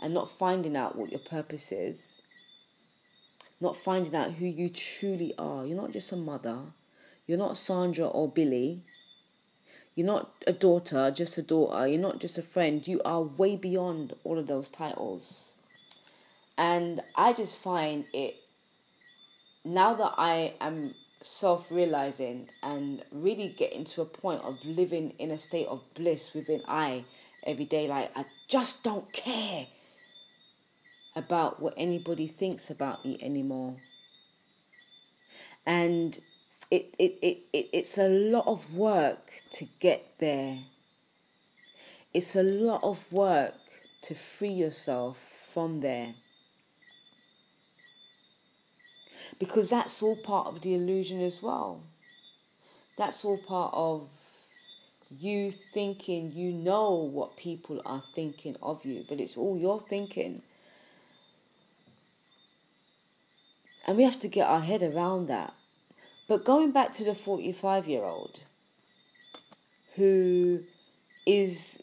and 0.00 0.14
not 0.14 0.30
finding 0.30 0.74
out 0.74 0.96
what 0.96 1.10
your 1.10 1.20
purpose 1.20 1.70
is? 1.70 2.22
Not 3.60 3.76
finding 3.76 4.14
out 4.14 4.34
who 4.34 4.46
you 4.46 4.70
truly 4.70 5.34
are. 5.36 5.66
You're 5.66 5.76
not 5.76 5.92
just 5.92 6.12
a 6.12 6.16
mother, 6.16 6.58
you're 7.26 7.38
not 7.38 7.58
Sandra 7.58 8.06
or 8.06 8.28
Billy. 8.28 8.82
You're 9.94 10.06
not 10.06 10.32
a 10.46 10.52
daughter, 10.52 11.10
just 11.10 11.36
a 11.38 11.42
daughter. 11.42 11.86
You're 11.88 12.00
not 12.00 12.20
just 12.20 12.38
a 12.38 12.42
friend. 12.42 12.86
You 12.86 13.02
are 13.04 13.20
way 13.20 13.56
beyond 13.56 14.14
all 14.22 14.38
of 14.38 14.46
those 14.46 14.68
titles. 14.68 15.54
And 16.56 17.02
I 17.16 17.32
just 17.32 17.56
find 17.56 18.04
it 18.12 18.36
now 19.68 19.92
that 19.94 20.14
I 20.16 20.54
am 20.60 20.94
self 21.20 21.70
realizing 21.70 22.48
and 22.62 23.04
really 23.12 23.48
getting 23.48 23.84
to 23.84 24.02
a 24.02 24.06
point 24.06 24.42
of 24.42 24.64
living 24.64 25.10
in 25.18 25.30
a 25.30 25.38
state 25.38 25.66
of 25.66 25.82
bliss 25.94 26.32
within 26.32 26.62
I 26.66 27.04
every 27.44 27.66
day, 27.66 27.86
like 27.86 28.10
I 28.16 28.24
just 28.48 28.82
don't 28.82 29.12
care 29.12 29.66
about 31.14 31.60
what 31.60 31.74
anybody 31.76 32.26
thinks 32.26 32.70
about 32.70 33.04
me 33.04 33.18
anymore. 33.20 33.76
And 35.66 36.18
it, 36.70 36.94
it, 36.98 37.18
it, 37.20 37.38
it, 37.52 37.68
it's 37.72 37.98
a 37.98 38.08
lot 38.08 38.46
of 38.46 38.72
work 38.72 39.42
to 39.52 39.66
get 39.80 40.18
there. 40.18 40.60
It's 42.14 42.34
a 42.34 42.42
lot 42.42 42.82
of 42.82 43.12
work 43.12 43.54
to 44.02 44.14
free 44.14 44.52
yourself 44.52 45.18
from 45.44 45.80
there 45.80 46.14
because 49.38 49.70
that's 49.70 50.02
all 50.02 50.16
part 50.16 50.46
of 50.46 50.62
the 50.62 50.74
illusion 50.74 51.20
as 51.20 51.42
well. 51.42 51.82
That's 52.96 53.24
all 53.24 53.38
part 53.38 53.72
of 53.74 54.08
you 55.10 55.50
thinking 55.50 56.32
you 56.32 56.52
know 56.52 56.92
what 56.94 57.36
people 57.36 57.80
are 57.86 58.02
thinking 58.14 58.56
of 58.62 58.84
you, 58.84 59.04
but 59.08 59.20
it's 59.20 59.36
all 59.36 59.58
your 59.58 59.80
thinking. 59.80 60.42
And 63.86 63.96
we 63.96 64.04
have 64.04 64.18
to 64.20 64.28
get 64.28 64.46
our 64.46 64.60
head 64.60 64.82
around 64.82 65.28
that. 65.28 65.54
But 66.28 66.44
going 66.44 66.72
back 66.72 66.92
to 66.94 67.04
the 67.04 67.14
45 67.14 67.88
year 67.88 68.04
old 68.04 68.40
who 69.94 70.62
is 71.26 71.82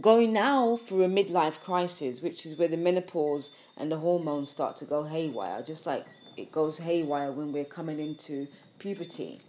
going 0.00 0.32
now 0.32 0.76
through 0.76 1.04
a 1.04 1.08
midlife 1.08 1.60
crisis, 1.60 2.20
which 2.20 2.44
is 2.44 2.58
where 2.58 2.68
the 2.68 2.76
menopause 2.76 3.52
and 3.76 3.90
the 3.90 3.98
hormones 3.98 4.50
start 4.50 4.76
to 4.76 4.84
go 4.84 5.04
haywire, 5.04 5.62
just 5.62 5.86
like 5.86 6.04
it 6.36 6.52
goes 6.52 6.78
haywire 6.78 7.32
when 7.32 7.52
we're 7.52 7.64
coming 7.64 7.98
into 7.98 8.48
puberty. 8.78 9.40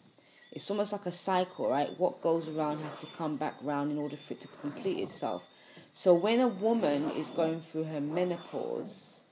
It's 0.51 0.69
almost 0.71 0.91
like 0.91 1.05
a 1.05 1.11
cycle, 1.11 1.69
right? 1.69 1.97
What 1.99 2.21
goes 2.21 2.47
around 2.47 2.81
has 2.81 2.95
to 2.95 3.05
come 3.17 3.35
back 3.37 3.55
round 3.61 3.91
in 3.91 3.97
order 3.97 4.17
for 4.17 4.33
it 4.33 4.41
to 4.41 4.47
complete 4.47 4.99
itself. 4.99 5.43
So 5.93 6.13
when 6.13 6.39
a 6.39 6.47
woman 6.47 7.11
is 7.11 7.29
going 7.29 7.61
through 7.61 7.85
her 7.85 8.01
menopause, 8.01 9.23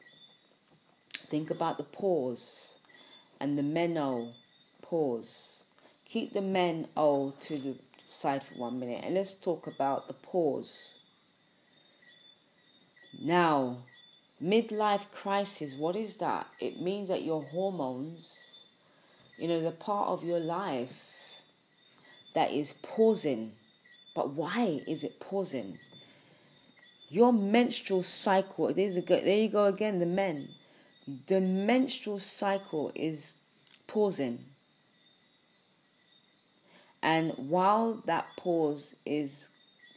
think 1.27 1.49
about 1.49 1.77
the 1.77 1.83
pause 1.83 2.77
and 3.39 3.57
the 3.57 3.63
meno 3.63 4.33
pause. 4.81 5.63
Keep 6.05 6.33
the 6.33 6.41
men 6.41 6.87
o 6.95 7.33
to 7.41 7.57
the 7.57 7.75
side 8.09 8.43
for 8.43 8.55
one 8.55 8.79
minute 8.79 9.01
and 9.03 9.15
let's 9.15 9.33
talk 9.33 9.67
about 9.67 10.07
the 10.07 10.13
pause. 10.13 10.95
Now, 13.21 13.83
midlife 14.43 15.11
crisis, 15.11 15.73
what 15.75 15.95
is 15.95 16.17
that? 16.17 16.47
It 16.59 16.81
means 16.81 17.09
that 17.09 17.23
your 17.23 17.43
hormones, 17.43 18.65
you 19.37 19.47
know, 19.47 19.65
a 19.65 19.71
part 19.71 20.09
of 20.09 20.23
your 20.23 20.39
life 20.39 21.05
that 22.33 22.51
is 22.51 22.73
pausing. 22.81 23.53
But 24.13 24.31
why 24.31 24.81
is 24.87 25.03
it 25.03 25.19
pausing? 25.19 25.79
Your 27.09 27.31
menstrual 27.31 28.03
cycle, 28.03 28.67
a, 28.97 29.01
there 29.01 29.37
you 29.37 29.49
go 29.49 29.65
again, 29.65 29.99
the 29.99 30.05
men. 30.05 30.49
The 31.27 31.39
menstrual 31.39 32.19
cycle 32.19 32.91
is 32.95 33.31
pausing. 33.87 34.43
And 37.01 37.33
while 37.37 38.01
that 38.05 38.25
pause 38.37 38.95
is 39.05 39.49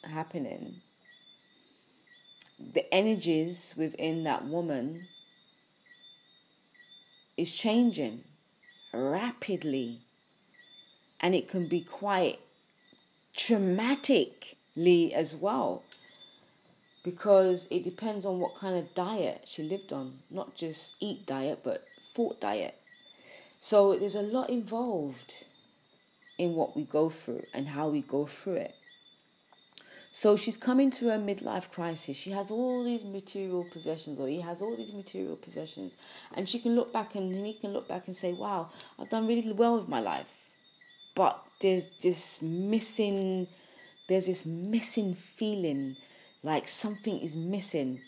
happening, 0.04 0.82
the 2.58 2.92
energies 2.92 3.74
within 3.76 4.24
that 4.24 4.46
woman 4.46 5.06
is 7.36 7.54
changing 7.54 8.24
rapidly. 8.92 10.00
And 11.20 11.34
it 11.34 11.48
can 11.48 11.68
be 11.68 11.80
quite 11.80 12.40
traumatically 13.36 15.12
as 15.12 15.34
well. 15.34 15.82
Because 17.04 17.68
it 17.70 17.84
depends 17.84 18.26
on 18.26 18.40
what 18.40 18.56
kind 18.56 18.76
of 18.76 18.94
diet 18.94 19.42
she 19.46 19.62
lived 19.62 19.92
on. 19.92 20.18
Not 20.30 20.54
just 20.54 20.94
eat 21.00 21.26
diet 21.26 21.60
but 21.62 21.86
thought 22.14 22.40
diet. 22.40 22.76
So 23.60 23.96
there's 23.96 24.14
a 24.14 24.22
lot 24.22 24.50
involved 24.50 25.46
in 26.36 26.54
what 26.54 26.76
we 26.76 26.84
go 26.84 27.08
through 27.08 27.44
and 27.52 27.68
how 27.68 27.88
we 27.88 28.00
go 28.00 28.26
through 28.26 28.54
it 28.54 28.74
so 30.18 30.34
she's 30.34 30.56
coming 30.56 30.90
to 30.90 31.06
her 31.10 31.16
midlife 31.16 31.70
crisis. 31.70 32.16
She 32.16 32.32
has 32.32 32.50
all 32.50 32.82
these 32.82 33.04
material 33.04 33.62
possessions, 33.62 34.18
or 34.18 34.26
he 34.26 34.40
has 34.40 34.60
all 34.60 34.76
these 34.76 34.92
material 34.92 35.36
possessions, 35.36 35.96
and 36.34 36.48
she 36.48 36.58
can 36.58 36.74
look 36.74 36.92
back 36.92 37.14
and 37.14 37.32
he 37.46 37.54
can 37.54 37.72
look 37.72 37.86
back 37.86 38.08
and 38.08 38.16
say, 38.16 38.32
"Wow, 38.32 38.70
I've 38.98 39.10
done 39.10 39.28
really 39.28 39.52
well 39.52 39.78
with 39.78 39.86
my 39.86 40.00
life," 40.00 40.28
but 41.14 41.40
there's 41.60 41.86
this 42.02 42.42
missing, 42.42 43.46
there's 44.08 44.26
this 44.26 44.44
missing 44.44 45.14
feeling, 45.14 45.96
like 46.42 46.66
something 46.66 47.20
is 47.20 47.36
missing. 47.36 48.00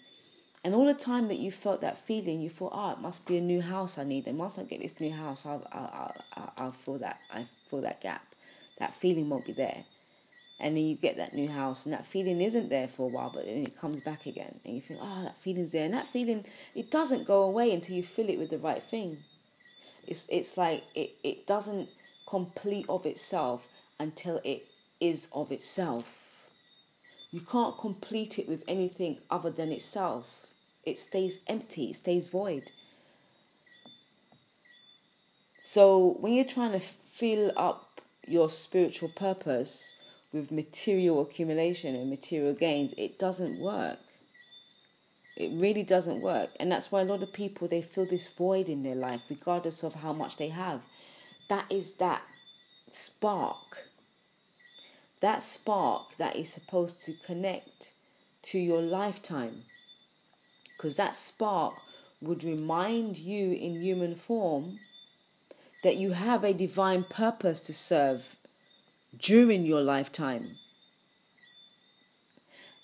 And 0.64 0.74
all 0.74 0.86
the 0.86 0.94
time 0.94 1.28
that 1.28 1.38
you 1.38 1.52
felt 1.52 1.80
that 1.82 1.96
feeling, 1.96 2.40
you 2.40 2.50
thought, 2.50 2.72
"Oh, 2.74 2.90
it 2.90 2.98
must 2.98 3.24
be 3.24 3.36
a 3.36 3.40
new 3.40 3.60
house 3.60 3.98
I 3.98 4.02
need." 4.02 4.26
And 4.26 4.36
once 4.36 4.58
I 4.58 4.64
get 4.64 4.80
this 4.80 4.98
new 4.98 5.12
house, 5.12 5.46
I'll, 5.46 5.64
I'll, 5.70 6.16
I'll, 6.36 6.52
I'll 6.56 6.72
fill 6.72 6.98
that, 6.98 7.20
I 7.30 7.46
fill 7.68 7.82
that 7.82 8.00
gap. 8.00 8.34
That 8.80 8.96
feeling 8.96 9.28
won't 9.28 9.46
be 9.46 9.52
there 9.52 9.84
and 10.60 10.76
then 10.76 10.84
you 10.84 10.94
get 10.94 11.16
that 11.16 11.34
new 11.34 11.48
house 11.48 11.84
and 11.84 11.92
that 11.92 12.06
feeling 12.06 12.40
isn't 12.40 12.68
there 12.68 12.88
for 12.88 13.04
a 13.04 13.08
while 13.08 13.30
but 13.34 13.46
then 13.46 13.62
it 13.62 13.78
comes 13.78 14.00
back 14.00 14.26
again. 14.26 14.60
And 14.64 14.74
you 14.74 14.80
think 14.80 15.00
oh 15.02 15.22
that 15.24 15.38
feeling's 15.38 15.72
there. 15.72 15.84
And 15.84 15.94
that 15.94 16.06
feeling 16.06 16.44
it 16.74 16.90
doesn't 16.90 17.26
go 17.26 17.42
away 17.42 17.72
until 17.72 17.96
you 17.96 18.02
fill 18.02 18.28
it 18.28 18.38
with 18.38 18.50
the 18.50 18.58
right 18.58 18.82
thing. 18.82 19.18
It's 20.06 20.26
it's 20.30 20.56
like 20.56 20.84
it, 20.94 21.12
it 21.22 21.46
doesn't 21.46 21.88
complete 22.28 22.86
of 22.88 23.06
itself 23.06 23.66
until 23.98 24.40
it 24.44 24.68
is 25.00 25.28
of 25.32 25.50
itself. 25.50 26.48
You 27.30 27.40
can't 27.40 27.78
complete 27.78 28.38
it 28.38 28.48
with 28.48 28.64
anything 28.66 29.18
other 29.30 29.50
than 29.50 29.70
itself. 29.70 30.46
It 30.84 30.98
stays 30.98 31.40
empty, 31.46 31.90
it 31.90 31.96
stays 31.96 32.28
void. 32.28 32.72
So 35.62 36.16
when 36.20 36.32
you're 36.32 36.44
trying 36.44 36.72
to 36.72 36.80
fill 36.80 37.52
up 37.56 38.00
your 38.26 38.48
spiritual 38.48 39.10
purpose 39.10 39.94
with 40.32 40.52
material 40.52 41.20
accumulation 41.20 41.96
and 41.96 42.08
material 42.08 42.54
gains, 42.54 42.94
it 42.96 43.18
doesn't 43.18 43.58
work. 43.58 43.98
It 45.36 45.50
really 45.52 45.82
doesn't 45.82 46.20
work. 46.20 46.50
And 46.60 46.70
that's 46.70 46.92
why 46.92 47.00
a 47.00 47.04
lot 47.04 47.22
of 47.22 47.32
people 47.32 47.66
they 47.66 47.82
feel 47.82 48.06
this 48.06 48.30
void 48.30 48.68
in 48.68 48.82
their 48.82 48.94
life, 48.94 49.22
regardless 49.28 49.82
of 49.82 49.94
how 49.94 50.12
much 50.12 50.36
they 50.36 50.48
have. 50.48 50.82
That 51.48 51.66
is 51.70 51.94
that 51.94 52.22
spark. 52.90 53.88
That 55.20 55.42
spark 55.42 56.16
that 56.18 56.36
is 56.36 56.48
supposed 56.48 57.02
to 57.02 57.14
connect 57.24 57.92
to 58.42 58.58
your 58.58 58.82
lifetime. 58.82 59.64
Because 60.76 60.96
that 60.96 61.14
spark 61.14 61.74
would 62.20 62.44
remind 62.44 63.18
you 63.18 63.52
in 63.52 63.80
human 63.80 64.14
form 64.14 64.78
that 65.82 65.96
you 65.96 66.12
have 66.12 66.44
a 66.44 66.52
divine 66.52 67.04
purpose 67.04 67.60
to 67.60 67.72
serve 67.72 68.36
during 69.16 69.64
your 69.64 69.80
lifetime. 69.80 70.56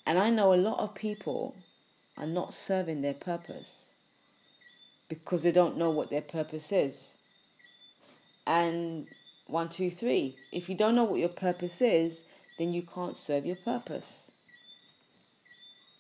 And 0.07 0.19
I 0.19 0.31
know 0.31 0.53
a 0.53 0.57
lot 0.57 0.79
of 0.79 0.95
people 0.95 1.57
are 2.17 2.27
not 2.27 2.55
serving 2.55 3.03
their 3.03 3.15
purpose 3.15 3.97
because 5.09 5.43
they 5.43 5.53
don't 5.53 5.77
know 5.77 5.91
what 5.91 6.11
their 6.11 6.23
purpose 6.23 6.73
is. 6.73 7.15
And 8.47 9.09
one, 9.47 9.69
two, 9.69 9.91
three. 9.91 10.37
If 10.53 10.69
you 10.69 10.77
don't 10.77 10.95
know 10.95 11.05
what 11.05 11.21
your 11.21 11.29
purpose 11.29 11.81
is, 11.81 12.25
then 12.59 12.73
you 12.73 12.83
can't 12.83 13.17
serve 13.17 13.45
your 13.45 13.57
purpose. 13.57 14.31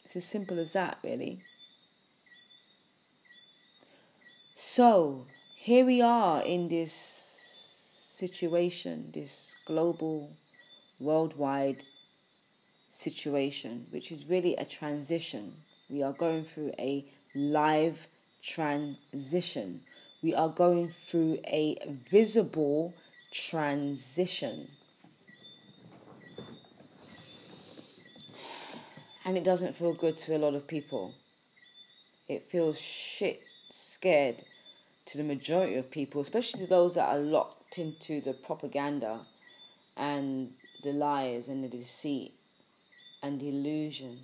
It's 0.04 0.16
as 0.16 0.24
simple 0.24 0.58
as 0.60 0.72
that, 0.72 0.98
really. 1.02 1.42
So, 4.54 5.26
here 5.56 5.84
we 5.84 6.00
are 6.00 6.42
in 6.42 6.68
this 6.68 6.92
situation, 6.92 9.10
this 9.12 9.55
global, 9.66 10.36
worldwide 10.98 11.84
situation, 12.88 13.86
which 13.90 14.10
is 14.10 14.30
really 14.30 14.56
a 14.56 14.64
transition. 14.64 15.52
We 15.90 16.02
are 16.02 16.12
going 16.12 16.44
through 16.44 16.72
a 16.78 17.04
live 17.34 18.06
transition. 18.42 19.82
We 20.22 20.34
are 20.34 20.48
going 20.48 20.92
through 21.06 21.40
a 21.46 21.76
visible 22.10 22.94
transition. 23.30 24.68
And 29.24 29.36
it 29.36 29.44
doesn't 29.44 29.74
feel 29.74 29.92
good 29.92 30.16
to 30.18 30.36
a 30.36 30.38
lot 30.38 30.54
of 30.54 30.66
people. 30.66 31.14
It 32.28 32.48
feels 32.48 32.80
shit 32.80 33.42
scared 33.70 34.44
to 35.06 35.18
the 35.18 35.24
majority 35.24 35.74
of 35.74 35.90
people, 35.90 36.20
especially 36.20 36.66
those 36.66 36.94
that 36.94 37.08
are 37.08 37.18
locked 37.18 37.78
into 37.78 38.20
the 38.20 38.32
propaganda 38.32 39.20
and 39.96 40.52
the 40.82 40.92
lies 40.92 41.48
and 41.48 41.64
the 41.64 41.68
deceit 41.68 42.34
and 43.22 43.40
the 43.40 43.48
illusion. 43.48 44.20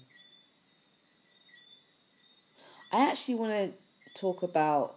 I 2.93 3.09
actually 3.09 3.37
want 3.37 3.53
to 3.53 3.73
talk 4.21 4.43
about 4.43 4.97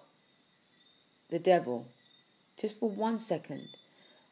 the 1.29 1.39
devil 1.39 1.88
just 2.58 2.79
for 2.79 2.89
one 2.89 3.20
second. 3.20 3.70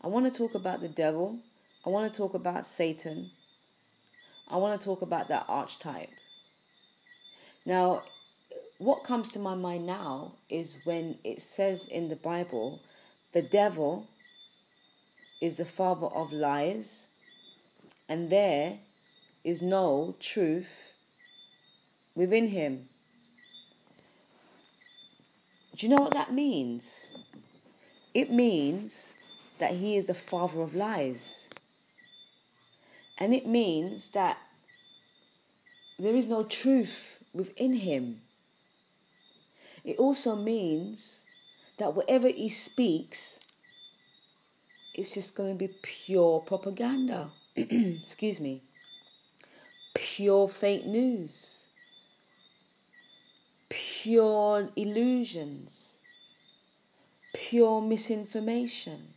I 0.01 0.07
want 0.07 0.31
to 0.31 0.37
talk 0.37 0.53
about 0.53 0.81
the 0.81 0.89
devil. 0.89 1.39
I 1.85 1.89
want 1.89 2.11
to 2.11 2.17
talk 2.17 2.33
about 2.33 2.65
Satan. 2.65 3.31
I 4.49 4.57
want 4.57 4.79
to 4.79 4.85
talk 4.85 5.01
about 5.01 5.29
that 5.29 5.45
archetype. 5.47 6.09
Now, 7.65 8.03
what 8.77 9.03
comes 9.03 9.31
to 9.31 9.39
my 9.39 9.55
mind 9.55 9.85
now 9.85 10.33
is 10.49 10.77
when 10.83 11.17
it 11.23 11.41
says 11.41 11.87
in 11.87 12.09
the 12.09 12.15
Bible, 12.15 12.81
the 13.31 13.41
devil 13.41 14.09
is 15.43 15.57
the 15.57 15.65
father 15.65 16.07
of 16.07 16.31
lies, 16.31 17.09
and 18.07 18.29
there 18.29 18.79
is 19.43 19.61
no 19.61 20.15
truth 20.17 20.93
within 22.15 22.47
him. 22.47 22.87
Do 25.75 25.85
you 25.85 25.93
know 25.93 26.01
what 26.01 26.13
that 26.13 26.31
means? 26.31 27.09
It 28.13 28.31
means 28.31 29.11
that 29.59 29.71
he 29.71 29.97
is 29.97 30.07
the 30.07 30.13
father 30.13 30.61
of 30.61 30.75
lies. 30.75 31.49
And 33.17 33.33
it 33.33 33.45
means 33.45 34.07
that 34.09 34.37
there 35.99 36.15
is 36.15 36.29
no 36.29 36.43
truth 36.43 37.21
within 37.33 37.73
him. 37.73 38.21
It 39.83 39.97
also 39.97 40.37
means 40.37 41.25
that 41.79 41.95
whatever 41.95 42.29
he 42.29 42.47
speaks, 42.47 43.41
it's 44.93 45.13
just 45.13 45.35
going 45.35 45.51
to 45.51 45.67
be 45.67 45.73
pure 45.81 46.39
propaganda. 46.41 47.31
Excuse 47.55 48.39
me. 48.39 48.63
Pure 49.93 50.49
fake 50.49 50.85
news. 50.85 51.67
Pure 53.69 54.69
illusions. 54.75 55.99
Pure 57.33 57.81
misinformation. 57.81 59.13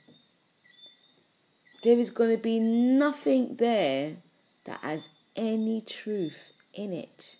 There 1.82 1.98
is 1.98 2.10
going 2.10 2.30
to 2.30 2.42
be 2.42 2.58
nothing 2.58 3.56
there 3.56 4.16
that 4.64 4.80
has 4.80 5.08
any 5.36 5.80
truth 5.80 6.52
in 6.74 6.92
it 6.92 7.36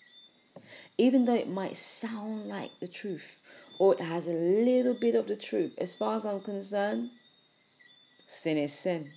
even 0.97 1.25
though 1.25 1.35
it 1.35 1.49
might 1.49 1.77
sound 1.77 2.47
like 2.47 2.71
the 2.79 2.87
truth 2.87 3.41
or 3.79 3.93
it 3.93 4.01
has 4.01 4.27
a 4.27 4.31
little 4.31 4.95
bit 4.95 5.13
of 5.13 5.27
the 5.27 5.35
truth, 5.35 5.73
as 5.77 5.93
far 5.93 6.15
as 6.15 6.25
I'm 6.25 6.39
concerned, 6.39 7.11
sin 8.27 8.57
is 8.57 8.73
sin. 8.73 9.11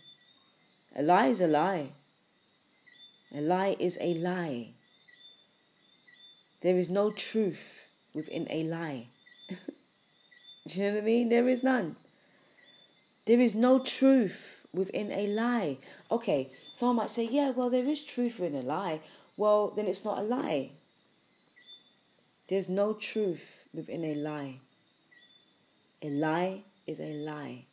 A 0.97 1.03
lie 1.03 1.27
is 1.27 1.41
a 1.41 1.47
lie. 1.47 1.91
A 3.35 3.41
lie 3.41 3.77
is 3.79 3.99
a 4.01 4.15
lie. 4.15 4.71
There 6.63 6.77
is 6.77 6.89
no 6.89 7.11
truth 7.11 7.89
within 8.15 8.47
a 8.51 8.65
lie. 8.65 9.09
Do 9.49 10.81
you 10.81 10.87
know 10.87 10.95
what 10.95 11.03
I 11.03 11.05
mean? 11.05 11.29
There 11.29 11.49
is 11.49 11.63
none. 11.63 11.97
There 13.27 13.41
is 13.41 13.55
no 13.55 13.79
truth 13.81 14.67
within 14.73 15.11
a 15.13 15.27
lie. 15.27 15.79
Okay, 16.11 16.51
someone 16.73 16.97
might 16.97 17.11
say, 17.11 17.29
yeah, 17.31 17.51
well, 17.51 17.71
there 17.71 17.87
is 17.87 18.05
truth 18.05 18.41
in 18.41 18.55
a 18.55 18.63
lie. 18.63 19.01
Well, 19.37 19.71
then 19.71 19.87
it's 19.87 20.05
not 20.05 20.19
a 20.19 20.23
lie. 20.23 20.73
There's 22.49 22.69
no 22.69 22.95
truth 22.95 23.65
within 23.73 24.05
a 24.05 24.15
lie. 24.15 24.61
A 26.03 26.11
lie 26.11 26.63
is 26.87 27.01
a 27.01 27.13
lie. 27.13 27.67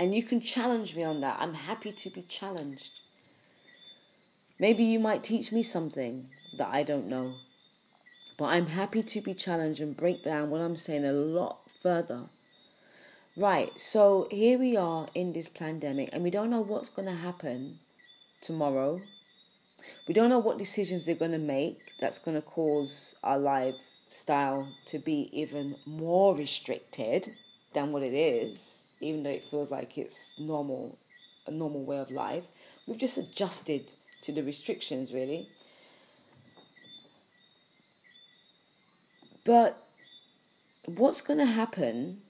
And 0.00 0.14
you 0.14 0.22
can 0.22 0.40
challenge 0.40 0.96
me 0.96 1.04
on 1.04 1.20
that. 1.20 1.36
I'm 1.38 1.52
happy 1.52 1.92
to 1.92 2.08
be 2.08 2.22
challenged. 2.22 3.00
Maybe 4.58 4.82
you 4.82 4.98
might 4.98 5.22
teach 5.22 5.52
me 5.52 5.62
something 5.62 6.30
that 6.56 6.68
I 6.72 6.84
don't 6.84 7.06
know. 7.06 7.34
But 8.38 8.46
I'm 8.46 8.68
happy 8.68 9.02
to 9.02 9.20
be 9.20 9.34
challenged 9.34 9.78
and 9.82 9.94
break 9.94 10.24
down 10.24 10.48
what 10.48 10.62
I'm 10.62 10.74
saying 10.74 11.04
a 11.04 11.12
lot 11.12 11.58
further. 11.82 12.22
Right, 13.36 13.78
so 13.78 14.26
here 14.30 14.58
we 14.58 14.74
are 14.74 15.06
in 15.14 15.34
this 15.34 15.50
pandemic, 15.50 16.08
and 16.14 16.22
we 16.22 16.30
don't 16.30 16.48
know 16.48 16.62
what's 16.62 16.88
going 16.88 17.08
to 17.08 17.14
happen 17.14 17.80
tomorrow, 18.40 19.02
we 20.08 20.14
don't 20.14 20.30
know 20.30 20.38
what 20.38 20.56
decisions 20.56 21.04
they're 21.04 21.14
going 21.14 21.30
to 21.32 21.38
make 21.38 21.92
that's 22.00 22.18
going 22.18 22.36
to 22.36 22.42
cause 22.42 23.14
our 23.22 23.38
lifestyle 23.38 24.74
to 24.86 24.98
be 24.98 25.28
even 25.38 25.76
more 25.84 26.34
restricted 26.34 27.34
than 27.74 27.92
what 27.92 28.02
it 28.02 28.14
is, 28.14 28.79
even 29.00 29.22
though 29.22 29.30
it 29.30 29.44
feels 29.44 29.70
like 29.70 29.98
it's 29.98 30.38
normal, 30.38 30.98
a 31.46 31.50
normal 31.50 31.84
way 31.84 31.98
of 31.98 32.10
life. 32.10 32.44
We've 32.86 32.98
just 32.98 33.18
adjusted 33.18 33.92
to 34.22 34.32
the 34.32 34.42
restrictions, 34.42 35.12
really. 35.12 35.48
But 39.44 39.82
what's 40.84 41.22
going 41.22 41.38
to 41.38 41.46
happen 41.46 42.20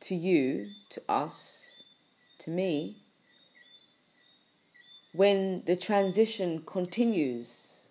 to 0.00 0.14
you, 0.14 0.68
to 0.90 1.02
us, 1.08 1.82
to 2.40 2.50
me, 2.50 2.96
when 5.12 5.62
the 5.66 5.76
transition 5.76 6.62
continues, 6.66 7.88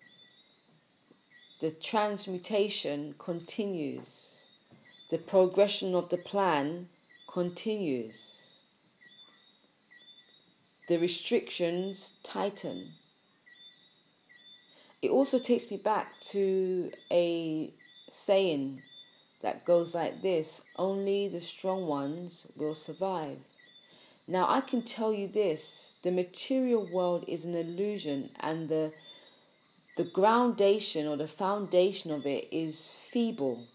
the 1.60 1.70
transmutation 1.70 3.14
continues, 3.18 4.31
the 5.12 5.18
progression 5.18 5.94
of 5.94 6.08
the 6.08 6.16
plan 6.16 6.88
continues, 7.30 8.56
the 10.88 10.96
restrictions 10.96 12.14
tighten. 12.22 12.94
It 15.02 15.10
also 15.10 15.38
takes 15.38 15.70
me 15.70 15.76
back 15.76 16.18
to 16.32 16.92
a 17.10 17.74
saying 18.10 18.80
that 19.42 19.66
goes 19.66 19.94
like 19.94 20.22
this 20.22 20.62
only 20.76 21.28
the 21.28 21.42
strong 21.42 21.86
ones 21.86 22.46
will 22.56 22.74
survive. 22.74 23.36
Now, 24.26 24.48
I 24.48 24.62
can 24.62 24.80
tell 24.80 25.12
you 25.12 25.28
this 25.28 25.94
the 26.02 26.10
material 26.10 26.88
world 26.90 27.26
is 27.28 27.44
an 27.44 27.54
illusion, 27.54 28.30
and 28.40 28.70
the 28.70 28.94
the 29.98 30.04
groundation 30.04 31.06
or 31.06 31.18
the 31.18 31.28
foundation 31.28 32.10
of 32.10 32.24
it 32.24 32.48
is 32.50 32.86
feeble. 32.86 33.66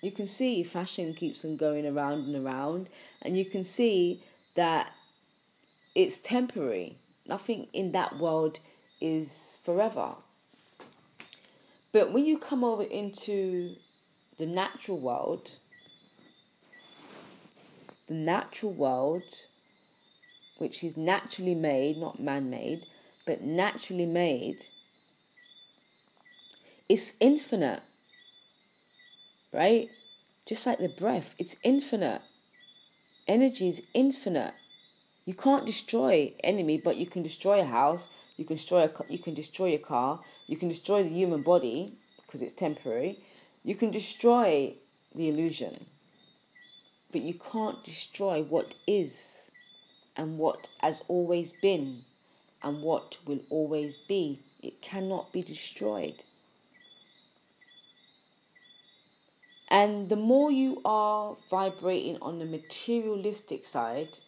You 0.00 0.10
can 0.10 0.26
see 0.26 0.62
fashion 0.62 1.12
keeps 1.12 1.44
on 1.44 1.56
going 1.56 1.86
around 1.86 2.24
and 2.26 2.46
around, 2.46 2.88
and 3.20 3.36
you 3.36 3.44
can 3.44 3.62
see 3.62 4.22
that 4.54 4.92
it's 5.94 6.18
temporary. 6.18 6.96
Nothing 7.26 7.68
in 7.72 7.92
that 7.92 8.18
world 8.18 8.60
is 9.00 9.58
forever. 9.62 10.14
But 11.92 12.12
when 12.12 12.24
you 12.24 12.38
come 12.38 12.64
over 12.64 12.82
into 12.82 13.76
the 14.38 14.46
natural 14.46 14.98
world, 14.98 15.58
the 18.06 18.14
natural 18.14 18.72
world, 18.72 19.22
which 20.58 20.82
is 20.82 20.96
naturally 20.96 21.54
made, 21.54 21.98
not 21.98 22.20
man 22.20 22.48
made, 22.48 22.86
but 23.26 23.42
naturally 23.42 24.06
made, 24.06 24.66
is 26.88 27.14
infinite. 27.20 27.82
Right? 29.52 29.90
Just 30.46 30.66
like 30.66 30.78
the 30.78 30.88
breath, 30.88 31.34
it's 31.38 31.56
infinite. 31.62 32.22
Energy 33.26 33.68
is 33.68 33.82
infinite. 33.94 34.54
You 35.24 35.34
can't 35.34 35.66
destroy 35.66 36.32
enemy, 36.42 36.78
but 36.78 36.96
you 36.96 37.06
can 37.06 37.22
destroy 37.22 37.60
a 37.60 37.64
house. 37.64 38.08
You 38.36 38.44
can 38.44 38.56
destroy 38.56 38.84
a, 38.84 38.90
you 39.08 39.18
can 39.18 39.34
destroy 39.34 39.74
a 39.74 39.78
car. 39.78 40.20
You 40.46 40.56
can 40.56 40.68
destroy 40.68 41.02
the 41.02 41.10
human 41.10 41.42
body 41.42 41.92
because 42.26 42.42
it's 42.42 42.52
temporary. 42.52 43.22
You 43.62 43.74
can 43.74 43.90
destroy 43.90 44.74
the 45.14 45.28
illusion. 45.28 45.76
But 47.12 47.22
you 47.22 47.34
can't 47.34 47.82
destroy 47.84 48.42
what 48.42 48.74
is 48.86 49.50
and 50.16 50.38
what 50.38 50.68
has 50.80 51.02
always 51.08 51.52
been 51.52 52.04
and 52.62 52.82
what 52.82 53.18
will 53.26 53.40
always 53.50 53.96
be. 53.96 54.40
It 54.62 54.80
cannot 54.80 55.32
be 55.32 55.42
destroyed. 55.42 56.24
And 59.70 60.08
the 60.08 60.16
more 60.16 60.50
you 60.50 60.80
are 60.84 61.36
vibrating 61.48 62.18
on 62.20 62.38
the 62.38 62.44
materialistic 62.44 63.64
side, 63.64 64.18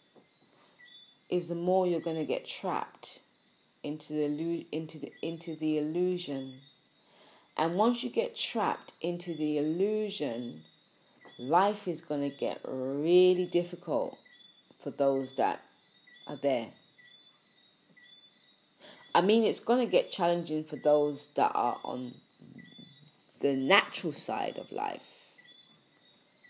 is 1.29 1.49
the 1.49 1.55
more 1.55 1.85
you're 1.87 1.99
going 1.99 2.17
to 2.17 2.25
get 2.25 2.45
trapped 2.45 3.19
into 3.81 4.13
the 4.13 4.65
into 4.71 4.99
the 4.99 5.11
into 5.21 5.55
the 5.55 5.77
illusion. 5.77 6.59
And 7.57 7.75
once 7.75 8.03
you 8.03 8.09
get 8.09 8.35
trapped 8.35 8.93
into 9.01 9.35
the 9.35 9.57
illusion, 9.57 10.63
life 11.37 11.87
is 11.87 12.01
going 12.01 12.21
to 12.21 12.35
get 12.35 12.61
really 12.63 13.45
difficult 13.45 14.17
for 14.79 14.91
those 14.91 15.33
that 15.35 15.61
are 16.27 16.37
there. 16.41 16.69
I 19.15 19.21
mean, 19.21 19.43
it's 19.43 19.59
going 19.59 19.79
to 19.79 19.91
get 19.91 20.09
challenging 20.09 20.63
for 20.63 20.77
those 20.77 21.27
that 21.35 21.51
are 21.53 21.77
on 21.83 22.15
the 23.41 23.55
natural 23.55 24.13
side 24.13 24.57
of 24.57 24.71
life, 24.71 25.12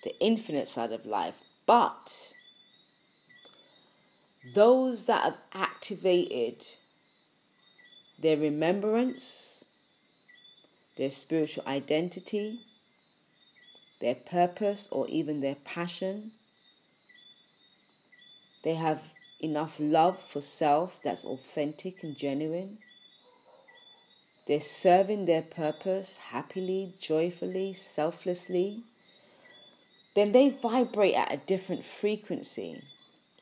the 0.04 0.18
infinite 0.20 0.68
side 0.68 0.92
of 0.92 1.06
life. 1.06 1.42
But 1.66 2.34
those 4.54 5.06
that 5.06 5.24
have 5.24 5.38
activated 5.54 6.66
their 8.20 8.38
remembrance, 8.38 9.66
their 10.96 11.10
spiritual 11.10 11.64
identity, 11.68 12.62
their 14.00 14.16
purpose, 14.16 14.90
or 14.92 15.08
even 15.08 15.40
their 15.40 15.56
passion. 15.56 16.32
They 18.64 18.76
have 18.76 19.14
enough 19.42 19.78
love 19.80 20.22
for 20.22 20.42
self 20.42 21.00
that's 21.04 21.24
authentic 21.24 22.04
and 22.04 22.16
genuine. 22.16 22.80
They're 24.46 24.60
serving 24.60 25.26
their 25.26 25.42
purpose 25.42 26.18
happily, 26.18 26.96
joyfully, 27.00 27.72
selflessly. 27.74 28.84
Then 30.16 30.32
they 30.32 30.50
vibrate 30.50 31.16
at 31.16 31.34
a 31.34 31.38
different 31.38 31.84
frequency. 31.84 32.84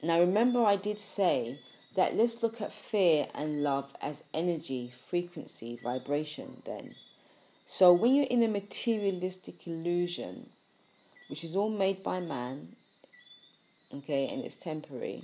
Now, 0.01 0.19
remember, 0.19 0.63
I 0.63 0.77
did 0.77 0.99
say 0.99 1.59
that 1.95 2.15
let's 2.15 2.41
look 2.41 2.61
at 2.61 2.71
fear 2.71 3.27
and 3.35 3.61
love 3.61 3.93
as 4.01 4.23
energy, 4.33 4.91
frequency, 5.09 5.79
vibration, 5.83 6.61
then. 6.65 6.95
So 7.65 7.93
when 7.93 8.15
you're 8.15 8.25
in 8.25 8.43
a 8.43 8.47
materialistic 8.47 9.67
illusion, 9.67 10.49
which 11.29 11.43
is 11.43 11.55
all 11.55 11.69
made 11.69 12.03
by 12.03 12.19
man, 12.19 12.75
okay, 13.93 14.27
and 14.27 14.43
it's 14.43 14.55
temporary, 14.55 15.23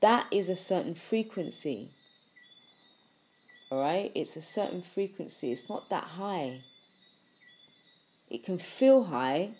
that 0.00 0.26
is 0.30 0.48
a 0.48 0.56
certain 0.56 0.94
frequency. 0.94 1.90
All 3.70 3.80
right? 3.80 4.12
It's 4.14 4.36
a 4.36 4.42
certain 4.42 4.82
frequency. 4.82 5.50
It's 5.50 5.68
not 5.68 5.88
that 5.90 6.04
high. 6.04 6.62
It 8.30 8.44
can 8.44 8.58
feel 8.58 9.04
high, 9.04 9.50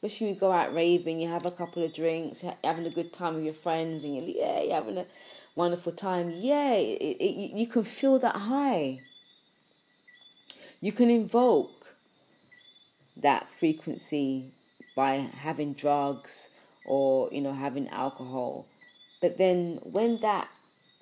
when 0.00 0.10
you 0.18 0.34
go 0.34 0.50
out 0.50 0.74
raving, 0.74 1.20
you 1.20 1.28
have 1.28 1.46
a 1.46 1.50
couple 1.50 1.84
of 1.84 1.92
drinks, 1.92 2.44
having 2.64 2.86
a 2.86 2.90
good 2.90 3.12
time 3.12 3.34
with 3.34 3.44
your 3.44 3.52
friends, 3.52 4.02
and 4.04 4.16
you're, 4.16 4.24
yeah, 4.24 4.62
you're 4.62 4.74
having 4.74 4.98
a 4.98 5.06
wonderful 5.54 5.92
time. 5.92 6.30
Yeah, 6.30 6.74
it, 6.74 7.16
it, 7.20 7.56
you 7.56 7.66
can 7.66 7.84
feel 7.84 8.18
that 8.18 8.36
high. 8.36 9.00
You 10.80 10.92
can 10.92 11.10
invoke 11.10 11.80
that 13.16 13.50
frequency 13.50 14.52
by 14.96 15.28
having 15.36 15.74
drugs 15.74 16.50
or 16.86 17.28
you 17.30 17.40
know 17.40 17.52
having 17.52 17.88
alcohol 17.90 18.66
but 19.20 19.36
then 19.38 19.78
when 19.82 20.16
that 20.18 20.48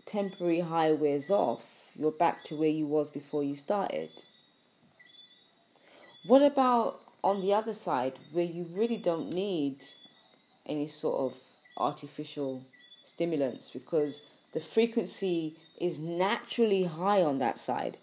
temporary 0.05 0.61
high 0.61 0.93
wears 0.93 1.31
off 1.31 1.93
you're 1.97 2.11
back 2.11 2.43
to 2.45 2.57
where 2.57 2.69
you 2.69 2.87
was 2.87 3.11
before 3.11 3.43
you 3.43 3.55
started 3.55 4.11
what 6.27 6.43
about 6.43 7.01
on 7.23 7.41
the 7.41 7.53
other 7.53 7.73
side 7.73 8.19
where 8.33 8.45
you 8.45 8.67
really 8.73 8.97
don't 8.97 9.33
need 9.33 9.85
any 10.67 10.87
sort 10.87 11.33
of 11.33 11.39
artificial 11.77 12.65
stimulants 13.05 13.71
because 13.71 14.23
the 14.53 14.61
frequency 14.61 15.57
is 15.81 15.99
naturally 15.99 16.85
high 16.85 17.23
on 17.23 17.39
that 17.39 17.59
side 17.59 17.99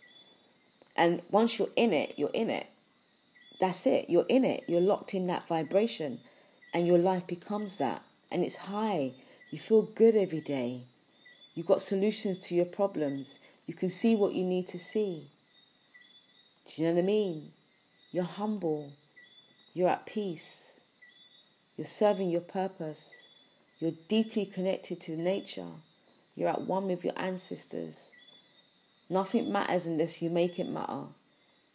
and 0.95 1.21
once 1.29 1.59
you're 1.59 1.69
in 1.75 1.93
it, 1.93 2.13
you're 2.17 2.29
in 2.33 2.49
it. 2.49 2.67
That's 3.59 3.85
it. 3.85 4.09
You're 4.09 4.25
in 4.29 4.45
it. 4.45 4.63
You're 4.67 4.81
locked 4.81 5.13
in 5.13 5.27
that 5.27 5.47
vibration. 5.47 6.19
And 6.73 6.87
your 6.87 6.97
life 6.97 7.27
becomes 7.27 7.77
that. 7.77 8.01
And 8.31 8.43
it's 8.43 8.55
high. 8.55 9.13
You 9.51 9.59
feel 9.59 9.83
good 9.83 10.15
every 10.15 10.41
day. 10.41 10.83
You've 11.53 11.65
got 11.65 11.81
solutions 11.81 12.37
to 12.39 12.55
your 12.55 12.65
problems. 12.65 13.39
You 13.65 13.73
can 13.73 13.89
see 13.89 14.15
what 14.15 14.33
you 14.33 14.43
need 14.43 14.67
to 14.67 14.79
see. 14.79 15.29
Do 16.67 16.81
you 16.81 16.87
know 16.87 16.95
what 16.95 17.03
I 17.03 17.05
mean? 17.05 17.51
You're 18.11 18.23
humble. 18.23 18.93
You're 19.75 19.89
at 19.89 20.05
peace. 20.05 20.79
You're 21.75 21.85
serving 21.85 22.29
your 22.29 22.39
purpose. 22.39 23.27
You're 23.79 23.91
deeply 24.07 24.45
connected 24.45 25.01
to 25.01 25.17
nature. 25.17 25.67
You're 26.33 26.49
at 26.49 26.61
one 26.61 26.87
with 26.87 27.03
your 27.03 27.13
ancestors. 27.17 28.11
Nothing 29.09 29.51
matters 29.51 29.85
unless 29.85 30.21
you 30.21 30.29
make 30.29 30.59
it 30.59 30.69
matter. 30.69 31.03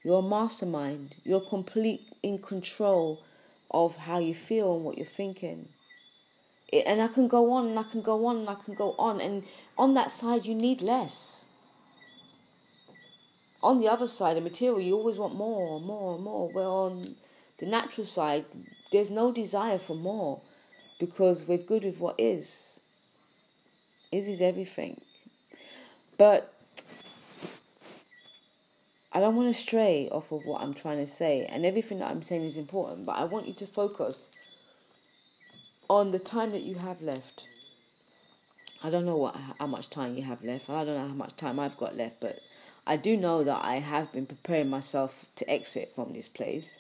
You're 0.02 0.20
a 0.20 0.22
mastermind. 0.22 1.16
You're 1.24 1.42
complete 1.42 2.00
in 2.22 2.38
control 2.38 3.22
of 3.70 3.94
how 3.96 4.18
you 4.18 4.32
feel 4.34 4.76
and 4.76 4.84
what 4.84 4.96
you're 4.96 5.06
thinking. 5.06 5.68
It, 6.68 6.84
and 6.86 7.02
I 7.02 7.08
can 7.08 7.28
go 7.28 7.52
on 7.52 7.66
and 7.66 7.78
I 7.78 7.82
can 7.82 8.00
go 8.00 8.24
on 8.24 8.38
and 8.38 8.48
I 8.48 8.54
can 8.54 8.72
go 8.72 8.94
on. 8.98 9.20
And 9.20 9.44
on 9.76 9.92
that 9.92 10.10
side, 10.10 10.46
you 10.46 10.54
need 10.54 10.80
less. 10.80 11.44
On 13.62 13.78
the 13.78 13.88
other 13.88 14.08
side, 14.08 14.38
the 14.38 14.40
material, 14.40 14.80
you 14.80 14.96
always 14.96 15.18
want 15.18 15.34
more, 15.34 15.78
more, 15.78 16.18
more. 16.18 16.48
Where 16.48 16.64
on 16.64 17.02
the 17.60 17.66
natural 17.66 18.06
side, 18.06 18.46
there's 18.90 19.10
no 19.10 19.30
desire 19.30 19.78
for 19.78 19.94
more 19.94 20.40
because 20.98 21.46
we're 21.46 21.58
good 21.58 21.84
with 21.84 21.98
what 21.98 22.16
is. 22.18 22.80
Is 24.10 24.26
is 24.26 24.40
everything. 24.40 25.00
But 26.18 26.52
I 29.12 29.20
don't 29.20 29.36
want 29.36 29.54
to 29.54 29.60
stray 29.60 30.08
off 30.10 30.32
of 30.32 30.44
what 30.44 30.62
I'm 30.62 30.74
trying 30.74 30.98
to 30.98 31.06
say, 31.06 31.46
and 31.46 31.64
everything 31.64 31.98
that 31.98 32.10
I'm 32.10 32.22
saying 32.22 32.44
is 32.44 32.56
important, 32.56 33.06
but 33.06 33.16
I 33.16 33.24
want 33.24 33.46
you 33.46 33.54
to 33.54 33.66
focus 33.66 34.30
on 35.88 36.12
the 36.12 36.18
time 36.18 36.52
that 36.52 36.62
you 36.62 36.76
have 36.76 37.02
left. 37.02 37.46
I 38.82 38.88
don't 38.88 39.04
know 39.04 39.16
what 39.16 39.36
how 39.58 39.66
much 39.66 39.90
time 39.90 40.16
you 40.16 40.22
have 40.22 40.42
left. 40.42 40.70
I 40.70 40.84
don't 40.84 40.96
know 40.96 41.08
how 41.08 41.14
much 41.14 41.36
time 41.36 41.60
I've 41.60 41.76
got 41.76 41.96
left, 41.96 42.20
but 42.20 42.40
I 42.86 42.96
do 42.96 43.16
know 43.16 43.44
that 43.44 43.64
I 43.64 43.76
have 43.76 44.12
been 44.12 44.26
preparing 44.26 44.70
myself 44.70 45.26
to 45.36 45.50
exit 45.50 45.92
from 45.94 46.12
this 46.12 46.28
place, 46.28 46.78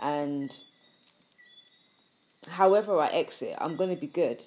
and 0.00 0.56
however 2.48 2.98
I 2.98 3.08
exit, 3.08 3.54
I'm 3.58 3.76
going 3.76 3.90
to 3.90 4.00
be 4.00 4.06
good. 4.06 4.42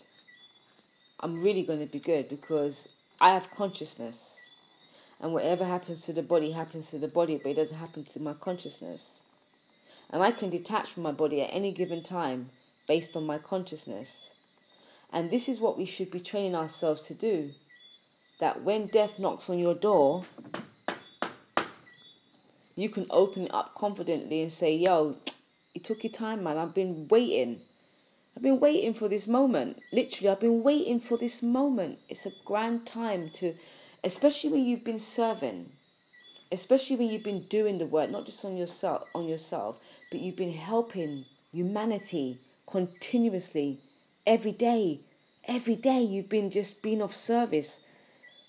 I'm 1.20 1.42
really 1.42 1.64
going 1.64 1.80
to 1.80 1.86
be 1.86 2.00
good 2.00 2.28
because 2.28 2.90
I 3.22 3.30
have 3.30 3.50
consciousness 3.52 4.50
and 5.22 5.32
whatever 5.32 5.64
happens 5.64 6.06
to 6.06 6.14
the 6.14 6.22
body 6.22 6.52
happens 6.52 6.90
to 6.90 6.98
the 6.98 7.08
body, 7.08 7.40
but 7.42 7.52
it 7.52 7.56
doesn't 7.56 7.78
happen 7.78 8.04
to 8.04 8.20
my 8.20 8.34
consciousness. 8.34 9.22
And 10.10 10.22
I 10.22 10.32
can 10.32 10.50
detach 10.50 10.92
from 10.92 11.04
my 11.04 11.14
body 11.14 11.42
at 11.42 11.50
any 11.54 11.72
given 11.72 12.04
time 12.04 12.50
based 12.88 13.16
on 13.16 13.26
my 13.26 13.38
consciousness. 13.38 14.34
And 15.12 15.32
this 15.32 15.48
is 15.48 15.62
what 15.62 15.78
we 15.78 15.86
should 15.86 16.12
be 16.12 16.20
training 16.20 16.56
ourselves 16.56 17.04
to 17.04 17.14
do. 17.14 17.52
That 18.40 18.64
when 18.64 18.88
death 18.88 19.18
knocks 19.18 19.50
on 19.50 19.60
your 19.60 19.76
door, 19.76 20.26
you 22.76 22.90
can 22.90 23.06
open 23.10 23.44
it 23.44 23.54
up 23.54 23.76
confidently 23.76 24.42
and 24.42 24.52
say, 24.52 24.76
Yo, 24.76 25.16
it 25.74 25.84
took 25.84 26.04
your 26.04 26.12
time, 26.12 26.44
man. 26.44 26.58
I've 26.58 26.74
been 26.74 27.08
waiting. 27.08 27.62
I've 28.36 28.44
been 28.44 28.60
waiting 28.60 28.94
for 28.94 29.08
this 29.08 29.28
moment. 29.28 29.80
Literally, 29.92 30.30
I've 30.30 30.40
been 30.40 30.64
waiting 30.64 31.00
for 31.00 31.18
this 31.18 31.44
moment. 31.44 32.00
It's 32.10 32.26
a 32.26 32.32
grand 32.46 32.86
time 32.86 33.30
to, 33.36 33.56
especially 34.04 34.50
when 34.52 34.66
you've 34.66 34.84
been 34.84 35.00
serving, 35.00 35.72
especially 36.52 36.96
when 36.96 37.10
you've 37.10 37.24
been 37.24 37.44
doing 37.44 37.78
the 37.78 37.86
work, 37.86 38.10
not 38.10 38.26
just 38.26 38.44
on 38.44 38.58
yourself, 38.58 39.08
on 39.14 39.28
yourself, 39.28 39.80
but 40.10 40.20
you've 40.20 40.36
been 40.36 40.54
helping 40.54 41.26
humanity 41.52 42.40
continuously, 42.66 43.80
every 44.26 44.52
day, 44.52 45.02
every 45.48 45.76
day. 45.76 46.02
You've 46.02 46.30
been 46.30 46.50
just 46.50 46.82
being 46.82 47.02
of 47.02 47.14
service, 47.14 47.82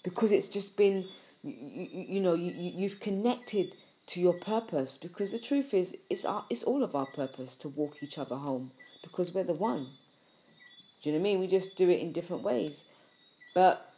because 0.02 0.32
it's 0.32 0.48
just 0.48 0.76
been, 0.76 1.06
you, 1.42 1.54
you, 1.58 2.04
you 2.08 2.20
know, 2.20 2.34
you, 2.34 2.52
you've 2.56 3.00
connected 3.00 3.76
to 4.06 4.20
your 4.20 4.34
purpose. 4.34 4.96
Because 4.96 5.32
the 5.32 5.38
truth 5.38 5.74
is, 5.74 5.96
it's 6.10 6.24
our, 6.24 6.44
it's 6.50 6.62
all 6.62 6.82
of 6.82 6.94
our 6.94 7.06
purpose 7.06 7.56
to 7.56 7.68
walk 7.68 8.02
each 8.02 8.18
other 8.18 8.36
home 8.36 8.72
because 9.02 9.34
we're 9.34 9.44
the 9.44 9.54
one. 9.54 9.88
Do 11.02 11.10
you 11.10 11.12
know 11.12 11.20
what 11.20 11.28
I 11.28 11.32
mean? 11.32 11.40
We 11.40 11.46
just 11.46 11.76
do 11.76 11.88
it 11.90 12.00
in 12.00 12.12
different 12.12 12.42
ways. 12.42 12.86
But 13.54 13.92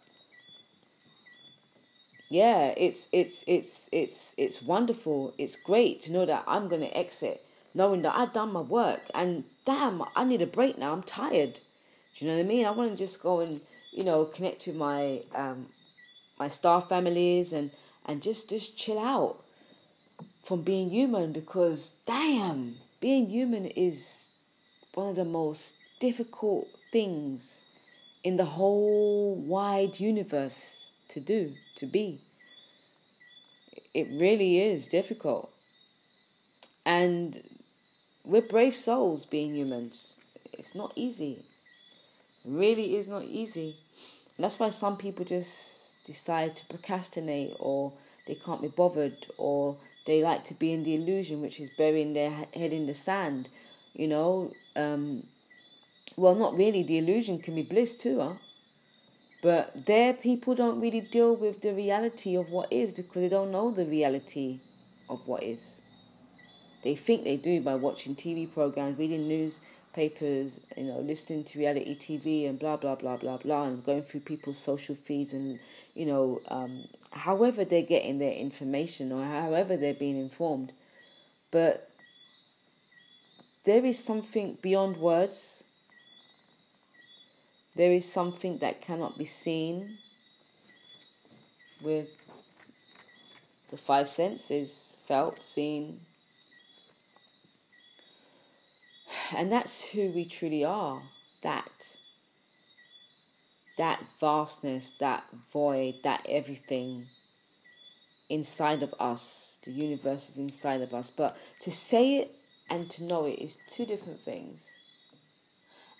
yeah, 2.28 2.74
it's 2.76 3.08
it's 3.12 3.44
it's 3.46 3.88
it's 3.92 4.34
it's 4.36 4.60
wonderful. 4.60 5.34
It's 5.38 5.56
great 5.56 6.00
to 6.02 6.12
know 6.12 6.26
that 6.26 6.44
I'm 6.46 6.68
gonna 6.68 6.86
exit, 6.86 7.46
knowing 7.74 8.02
that 8.02 8.16
I've 8.16 8.32
done 8.32 8.52
my 8.52 8.60
work 8.60 9.02
and 9.14 9.44
damn, 9.64 10.02
I 10.16 10.24
need 10.24 10.42
a 10.42 10.46
break 10.46 10.78
now. 10.78 10.92
I'm 10.92 11.02
tired. 11.02 11.60
Do 12.16 12.24
you 12.24 12.30
know 12.30 12.36
what 12.36 12.44
I 12.44 12.48
mean? 12.48 12.66
I 12.66 12.70
want 12.70 12.90
to 12.90 12.96
just 12.96 13.22
go 13.22 13.40
and 13.40 13.60
you 13.92 14.02
know 14.02 14.24
connect 14.24 14.66
with 14.66 14.76
my 14.76 15.22
um 15.34 15.68
my 16.38 16.48
staff 16.48 16.88
families 16.88 17.52
and 17.52 17.70
and 18.04 18.22
just 18.22 18.50
just 18.50 18.76
chill 18.76 18.98
out 18.98 19.44
from 20.46 20.62
being 20.62 20.90
human 20.90 21.32
because 21.32 21.94
damn, 22.06 22.76
being 23.00 23.28
human 23.28 23.66
is 23.66 24.28
one 24.94 25.08
of 25.08 25.16
the 25.16 25.24
most 25.24 25.74
difficult 25.98 26.68
things 26.92 27.64
in 28.22 28.36
the 28.36 28.44
whole 28.44 29.34
wide 29.34 29.98
universe 29.98 30.92
to 31.08 31.18
do, 31.18 31.52
to 31.74 31.84
be. 31.84 32.20
It 33.92 34.06
really 34.12 34.60
is 34.60 34.86
difficult. 34.86 35.50
And 36.84 37.42
we're 38.24 38.40
brave 38.40 38.76
souls 38.76 39.26
being 39.26 39.56
humans. 39.56 40.14
It's 40.52 40.76
not 40.76 40.92
easy. 40.94 41.42
It 42.44 42.50
really 42.52 42.96
is 42.96 43.08
not 43.08 43.24
easy. 43.24 43.78
And 44.36 44.44
that's 44.44 44.60
why 44.60 44.68
some 44.68 44.96
people 44.96 45.24
just 45.24 45.96
decide 46.04 46.54
to 46.54 46.66
procrastinate 46.66 47.54
or 47.58 47.94
they 48.28 48.36
can't 48.36 48.62
be 48.62 48.68
bothered 48.68 49.26
or 49.38 49.76
they 50.06 50.22
like 50.22 50.44
to 50.44 50.54
be 50.54 50.72
in 50.72 50.82
the 50.84 50.94
illusion, 50.94 51.40
which 51.40 51.60
is 51.60 51.70
burying 51.76 52.12
their 52.12 52.30
head 52.30 52.72
in 52.72 52.86
the 52.86 52.94
sand 52.94 53.48
you 53.96 54.06
know, 54.06 54.52
um, 54.74 55.24
well, 56.16 56.34
not 56.34 56.56
really. 56.56 56.82
The 56.82 56.98
illusion 56.98 57.38
can 57.38 57.54
be 57.54 57.62
bliss 57.62 57.96
too, 57.96 58.20
huh? 58.20 58.34
But 59.42 59.86
there, 59.86 60.12
people 60.12 60.54
don't 60.54 60.80
really 60.80 61.00
deal 61.00 61.34
with 61.34 61.62
the 61.62 61.72
reality 61.72 62.36
of 62.36 62.50
what 62.50 62.72
is 62.72 62.92
because 62.92 63.22
they 63.22 63.28
don't 63.28 63.50
know 63.50 63.70
the 63.70 63.86
reality 63.86 64.60
of 65.08 65.26
what 65.26 65.42
is. 65.42 65.80
They 66.82 66.94
think 66.94 67.24
they 67.24 67.36
do 67.36 67.60
by 67.60 67.74
watching 67.74 68.14
TV 68.14 68.52
programs, 68.52 68.98
reading 68.98 69.28
newspapers, 69.96 70.60
you 70.76 70.84
know, 70.84 70.98
listening 71.00 71.44
to 71.44 71.58
reality 71.58 71.96
TV 71.96 72.48
and 72.48 72.58
blah 72.58 72.76
blah 72.76 72.94
blah 72.94 73.16
blah 73.16 73.36
blah, 73.36 73.64
and 73.64 73.84
going 73.84 74.02
through 74.02 74.20
people's 74.20 74.58
social 74.58 74.94
feeds 74.94 75.32
and 75.32 75.58
you 75.94 76.06
know, 76.06 76.40
um, 76.48 76.84
however 77.12 77.64
they're 77.64 77.82
getting 77.82 78.18
their 78.18 78.32
information 78.32 79.12
or 79.12 79.24
however 79.24 79.76
they're 79.76 79.94
being 79.94 80.18
informed. 80.18 80.72
But 81.50 81.90
there 83.64 83.84
is 83.84 84.02
something 84.02 84.58
beyond 84.60 84.98
words. 84.98 85.64
There 87.74 87.92
is 87.92 88.10
something 88.10 88.58
that 88.58 88.80
cannot 88.80 89.18
be 89.18 89.26
seen 89.26 89.98
with 91.82 92.08
the 93.68 93.76
five 93.76 94.08
senses 94.08 94.96
felt, 95.04 95.44
seen. 95.44 96.00
And 99.34 99.50
that's 99.50 99.90
who 99.90 100.10
we 100.10 100.24
truly 100.24 100.64
are. 100.64 101.02
That. 101.42 101.96
That 103.76 104.04
vastness, 104.18 104.92
that 105.00 105.24
void, 105.52 105.96
that 106.02 106.26
everything 106.28 107.08
inside 108.28 108.82
of 108.82 108.94
us. 108.98 109.58
The 109.64 109.72
universe 109.72 110.28
is 110.30 110.38
inside 110.38 110.80
of 110.80 110.94
us. 110.94 111.10
But 111.10 111.36
to 111.62 111.70
say 111.70 112.18
it 112.18 112.34
and 112.68 112.90
to 112.90 113.04
know 113.04 113.26
it 113.26 113.38
is 113.38 113.58
two 113.68 113.86
different 113.86 114.22
things. 114.22 114.72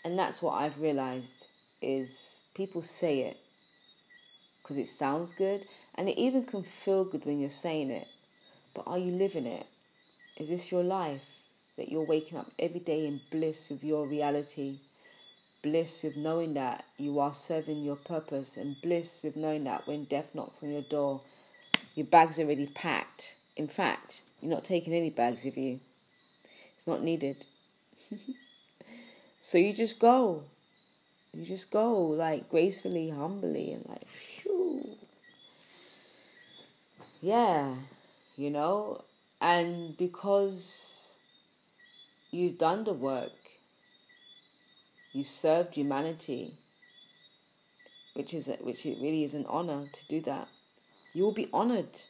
And 0.04 0.18
that's 0.18 0.40
what 0.40 0.54
I've 0.54 0.80
realized 0.80 1.46
is 1.82 2.42
people 2.54 2.82
say 2.82 3.20
it 3.20 3.38
because 4.62 4.76
it 4.76 4.88
sounds 4.88 5.32
good 5.32 5.66
and 5.94 6.08
it 6.08 6.18
even 6.18 6.44
can 6.44 6.62
feel 6.62 7.04
good 7.04 7.24
when 7.24 7.40
you're 7.40 7.50
saying 7.50 7.90
it. 7.90 8.08
But 8.74 8.86
are 8.86 8.98
you 8.98 9.12
living 9.12 9.46
it? 9.46 9.66
Is 10.36 10.48
this 10.48 10.70
your 10.70 10.82
life 10.82 11.35
that 11.76 11.90
you're 11.90 12.02
waking 12.02 12.38
up 12.38 12.50
every 12.58 12.80
day 12.80 13.06
in 13.06 13.20
bliss 13.30 13.68
with 13.68 13.84
your 13.84 14.06
reality? 14.06 14.78
Bliss 15.62 16.02
with 16.02 16.16
knowing 16.16 16.54
that 16.54 16.84
you 16.96 17.18
are 17.18 17.34
serving 17.34 17.82
your 17.82 17.96
purpose, 17.96 18.56
and 18.56 18.76
bliss 18.82 19.20
with 19.22 19.36
knowing 19.36 19.64
that 19.64 19.86
when 19.86 20.04
death 20.04 20.34
knocks 20.34 20.62
on 20.62 20.70
your 20.70 20.82
door, 20.82 21.20
your 21.94 22.06
bag's 22.06 22.38
are 22.38 22.42
already 22.42 22.66
packed. 22.66 23.36
In 23.56 23.68
fact, 23.68 24.22
you're 24.40 24.50
not 24.50 24.64
taking 24.64 24.92
any 24.92 25.10
bags 25.10 25.44
with 25.44 25.56
you. 25.56 25.80
It's 26.76 26.86
not 26.86 27.02
needed. 27.02 27.44
so 29.40 29.58
you 29.58 29.72
just 29.72 29.98
go. 29.98 30.44
You 31.34 31.44
just 31.44 31.70
go 31.70 32.00
like 32.00 32.48
gracefully, 32.48 33.10
humbly, 33.10 33.72
and 33.72 33.84
like, 33.88 34.06
phew. 34.38 34.96
Yeah, 37.20 37.74
you 38.36 38.50
know, 38.50 39.02
and 39.40 39.96
because 39.96 40.95
you've 42.36 42.58
done 42.58 42.84
the 42.84 42.92
work, 42.92 43.32
you've 45.12 45.26
served 45.26 45.74
humanity, 45.74 46.54
which 48.14 48.34
is 48.34 48.50
which 48.60 48.84
it 48.86 48.98
really 49.00 49.24
is 49.24 49.34
an 49.34 49.46
honor 49.46 49.86
to 49.92 50.00
do 50.08 50.20
that. 50.22 50.48
You 51.12 51.24
will 51.24 51.32
be 51.32 51.48
honored 51.52 52.00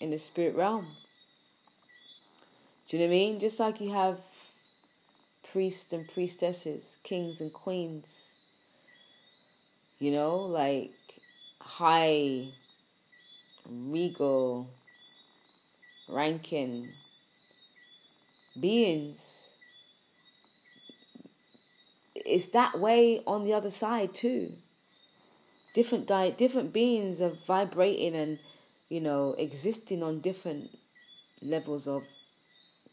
in 0.00 0.10
the 0.10 0.18
spirit 0.18 0.54
realm. 0.54 0.88
Do 2.88 2.96
you 2.96 3.02
know 3.02 3.08
what 3.08 3.14
I 3.14 3.18
mean? 3.18 3.40
Just 3.40 3.60
like 3.60 3.80
you 3.80 3.92
have 3.92 4.20
priests 5.42 5.92
and 5.92 6.06
priestesses, 6.06 6.98
kings 7.02 7.40
and 7.40 7.52
queens, 7.52 8.32
you 9.98 10.10
know, 10.10 10.36
like 10.36 10.92
high, 11.60 12.48
regal, 13.68 14.68
ranking 16.08 16.92
beings. 18.58 19.49
It's 22.26 22.48
that 22.48 22.78
way 22.78 23.22
on 23.26 23.44
the 23.44 23.52
other 23.52 23.70
side 23.70 24.14
too. 24.14 24.54
Different 25.74 26.06
di- 26.06 26.30
different 26.32 26.72
beings 26.72 27.20
are 27.20 27.36
vibrating 27.46 28.14
and, 28.14 28.38
you 28.88 29.00
know, 29.00 29.34
existing 29.38 30.02
on 30.02 30.20
different 30.20 30.70
levels 31.40 31.86
of 31.86 32.04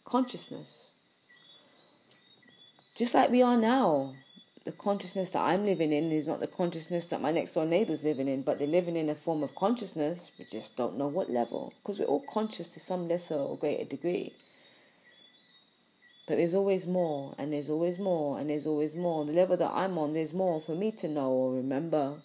consciousness. 0.05 0.91
Just 2.95 3.13
like 3.13 3.29
we 3.29 3.41
are 3.41 3.57
now. 3.57 4.15
The 4.65 4.73
consciousness 4.73 5.29
that 5.29 5.47
I'm 5.47 5.65
living 5.65 5.93
in 5.93 6.11
is 6.11 6.27
not 6.27 6.41
the 6.41 6.47
consciousness 6.47 7.05
that 7.05 7.21
my 7.21 7.31
next 7.31 7.53
door 7.53 7.65
neighbor's 7.65 8.03
living 8.03 8.27
in, 8.27 8.41
but 8.41 8.59
they're 8.59 8.67
living 8.67 8.97
in 8.97 9.09
a 9.09 9.15
form 9.15 9.41
of 9.41 9.55
consciousness. 9.55 10.29
We 10.37 10.43
just 10.43 10.75
don't 10.75 10.97
know 10.97 11.07
what 11.07 11.29
level. 11.29 11.73
Because 11.77 11.99
we're 11.99 12.05
all 12.05 12.25
conscious 12.29 12.67
to 12.73 12.81
some 12.81 13.07
lesser 13.07 13.35
or 13.35 13.57
greater 13.57 13.85
degree. 13.85 14.33
But 16.27 16.35
there's 16.35 16.53
always 16.53 16.85
more, 16.85 17.33
and 17.37 17.53
there's 17.53 17.69
always 17.69 17.97
more, 17.97 18.37
and 18.37 18.49
there's 18.49 18.67
always 18.67 18.95
more. 18.95 19.23
The 19.23 19.31
level 19.31 19.55
that 19.55 19.71
I'm 19.71 19.97
on, 19.97 20.11
there's 20.11 20.33
more 20.33 20.59
for 20.59 20.75
me 20.75 20.91
to 20.91 21.07
know 21.07 21.29
or 21.29 21.53
remember. 21.53 22.15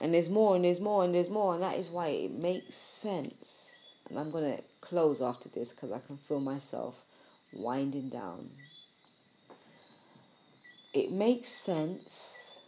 And 0.00 0.12
there's 0.12 0.28
more, 0.28 0.56
and 0.56 0.64
there's 0.64 0.80
more, 0.80 1.04
and 1.04 1.14
there's 1.14 1.30
more. 1.30 1.54
And 1.54 1.62
that 1.62 1.78
is 1.78 1.88
why 1.88 2.08
it 2.08 2.42
makes 2.42 2.74
sense. 2.74 3.94
And 4.10 4.18
I'm 4.18 4.32
going 4.32 4.56
to 4.56 4.62
close 4.80 5.22
after 5.22 5.48
this 5.48 5.72
because 5.72 5.92
I 5.92 6.00
can 6.00 6.16
feel 6.16 6.40
myself 6.40 7.04
winding 7.52 8.08
down. 8.08 8.50
It 10.92 11.12
makes 11.12 11.48
sense 11.48 12.60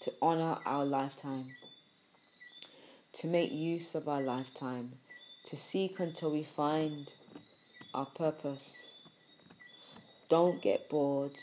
to 0.00 0.12
honor 0.22 0.56
our 0.64 0.86
lifetime, 0.86 1.48
to 3.12 3.26
make 3.26 3.52
use 3.52 3.94
of 3.94 4.08
our 4.08 4.22
lifetime, 4.22 4.92
to 5.44 5.56
seek 5.56 6.00
until 6.00 6.30
we 6.30 6.42
find 6.42 7.12
our 7.94 8.06
purpose, 8.06 9.00
don't 10.28 10.60
get 10.60 10.88
bored. 10.88 11.36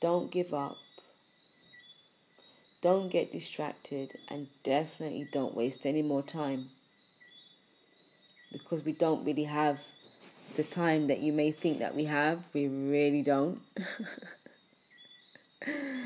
Don't 0.00 0.30
give 0.30 0.52
up. 0.52 0.76
Don't 2.80 3.08
get 3.08 3.30
distracted 3.30 4.18
and 4.28 4.48
definitely 4.64 5.28
don't 5.32 5.54
waste 5.54 5.86
any 5.86 6.02
more 6.02 6.22
time 6.22 6.70
because 8.52 8.84
we 8.84 8.92
don't 8.92 9.24
really 9.24 9.44
have 9.44 9.80
the 10.56 10.64
time 10.64 11.06
that 11.06 11.20
you 11.20 11.32
may 11.32 11.52
think 11.52 11.78
that 11.78 11.94
we 11.94 12.04
have. 12.04 12.42
We 12.52 12.68
really 12.68 13.22
don't. 13.22 13.60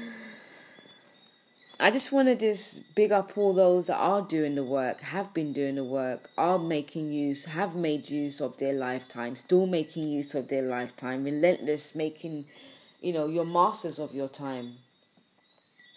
I 1.86 1.92
just 1.92 2.10
want 2.10 2.26
to 2.26 2.34
just 2.34 2.96
big 2.96 3.12
up 3.12 3.38
all 3.38 3.52
those 3.54 3.86
that 3.86 3.98
are 3.98 4.20
doing 4.20 4.56
the 4.56 4.64
work, 4.64 5.00
have 5.02 5.32
been 5.32 5.52
doing 5.52 5.76
the 5.76 5.84
work, 5.84 6.28
are 6.36 6.58
making 6.58 7.12
use, 7.12 7.44
have 7.44 7.76
made 7.76 8.10
use 8.10 8.40
of 8.40 8.56
their 8.56 8.72
lifetime, 8.72 9.36
still 9.36 9.68
making 9.68 10.08
use 10.08 10.34
of 10.34 10.48
their 10.48 10.62
lifetime, 10.62 11.22
relentless, 11.22 11.94
making, 11.94 12.46
you 13.00 13.12
know, 13.12 13.28
your 13.28 13.46
masters 13.46 14.00
of 14.00 14.12
your 14.16 14.26
time. 14.26 14.78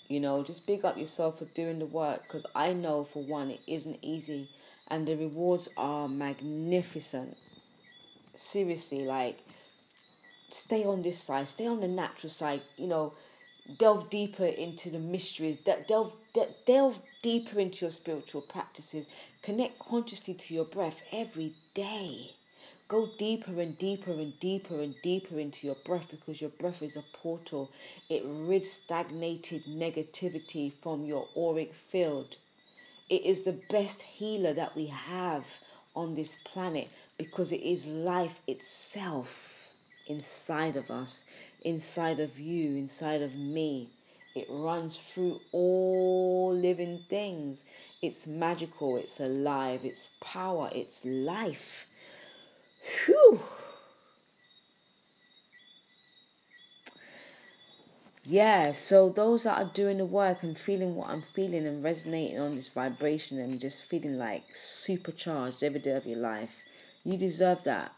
You 0.08 0.20
know, 0.20 0.44
just 0.44 0.68
big 0.68 0.86
up 0.86 0.96
yourself 0.96 1.40
for 1.40 1.46
doing 1.46 1.80
the 1.80 1.88
work 1.88 2.22
because 2.22 2.46
I 2.54 2.72
know 2.74 3.04
for 3.04 3.24
one 3.24 3.50
it 3.50 3.62
isn't 3.66 3.98
easy 4.04 4.52
and 4.90 5.08
the 5.08 5.16
rewards 5.16 5.70
are 5.76 6.08
magnificent. 6.08 7.36
Seriously, 8.36 9.06
like 9.06 9.40
stay 10.52 10.84
on 10.84 11.02
this 11.02 11.18
side, 11.18 11.48
stay 11.48 11.66
on 11.66 11.80
the 11.80 11.88
natural 11.88 12.30
side, 12.30 12.62
you 12.78 12.86
know 12.86 13.14
delve 13.78 14.10
deeper 14.10 14.46
into 14.46 14.90
the 14.90 15.00
mysteries, 15.00 15.60
that 15.60 15.88
delve, 15.88 16.16
delve 16.66 17.02
deeper 17.22 17.60
into 17.60 17.86
your 17.86 17.92
spiritual 17.92 18.42
practices, 18.42 19.10
connect 19.42 19.80
consciously 19.80 20.34
to 20.34 20.54
your 20.54 20.66
breath 20.66 21.02
every 21.12 21.54
day. 21.74 22.32
Go 22.88 23.10
deeper 23.20 23.62
and 23.62 23.78
deeper 23.78 24.12
and 24.12 24.40
deeper 24.40 24.82
and 24.82 24.96
deeper 25.04 25.40
into 25.40 25.68
your 25.68 25.76
breath 25.76 26.08
because 26.10 26.42
your 26.42 26.50
breath 26.50 26.82
is 26.82 26.98
a 26.98 27.04
portal. 27.14 27.72
It 28.10 28.24
rids 28.26 28.72
stagnated 28.72 29.66
negativity 29.66 30.74
from 30.74 31.06
your 31.06 31.28
auric 31.38 31.76
field. 31.76 32.38
It 33.10 33.26
is 33.26 33.44
the 33.44 33.60
best 33.70 34.02
healer 34.02 34.54
that 34.54 34.76
we 34.76 34.88
have 34.88 35.46
on 35.96 36.16
this 36.16 36.38
planet 36.44 36.90
because 37.18 37.52
it 37.52 37.62
is 37.62 37.86
life 37.86 38.42
itself 38.48 39.50
inside 40.08 40.76
of 40.76 40.90
us 40.90 41.24
inside 41.64 42.20
of 42.20 42.40
you, 42.40 42.76
inside 42.76 43.22
of 43.22 43.36
me. 43.36 43.90
It 44.36 44.48
runs 44.50 44.98
through 44.98 45.42
all 45.52 46.54
living 46.56 47.04
things. 47.10 47.66
It's 48.02 48.28
magical, 48.28 48.98
it's 48.98 49.20
alive, 49.20 49.82
it's 49.84 50.12
power, 50.22 50.70
it's 50.74 51.06
life. 51.06 51.88
Whew. 53.06 53.40
Yeah, 58.26 58.72
so 58.72 59.10
those 59.10 59.44
that 59.44 59.58
are 59.58 59.72
doing 59.74 59.98
the 59.98 60.06
work 60.06 60.42
and 60.44 60.58
feeling 60.58 60.96
what 60.96 61.10
I'm 61.10 61.22
feeling 61.22 61.66
and 61.68 61.84
resonating 61.84 62.40
on 62.40 62.56
this 62.56 62.70
vibration 62.70 63.40
and 63.40 63.60
just 63.60 63.84
feeling 63.84 64.18
like 64.18 64.56
supercharged 64.56 65.64
every 65.64 65.80
day 65.82 65.92
of 65.92 66.06
your 66.06 66.20
life, 66.20 66.62
you 67.04 67.18
deserve 67.18 67.64
that. 67.64 67.94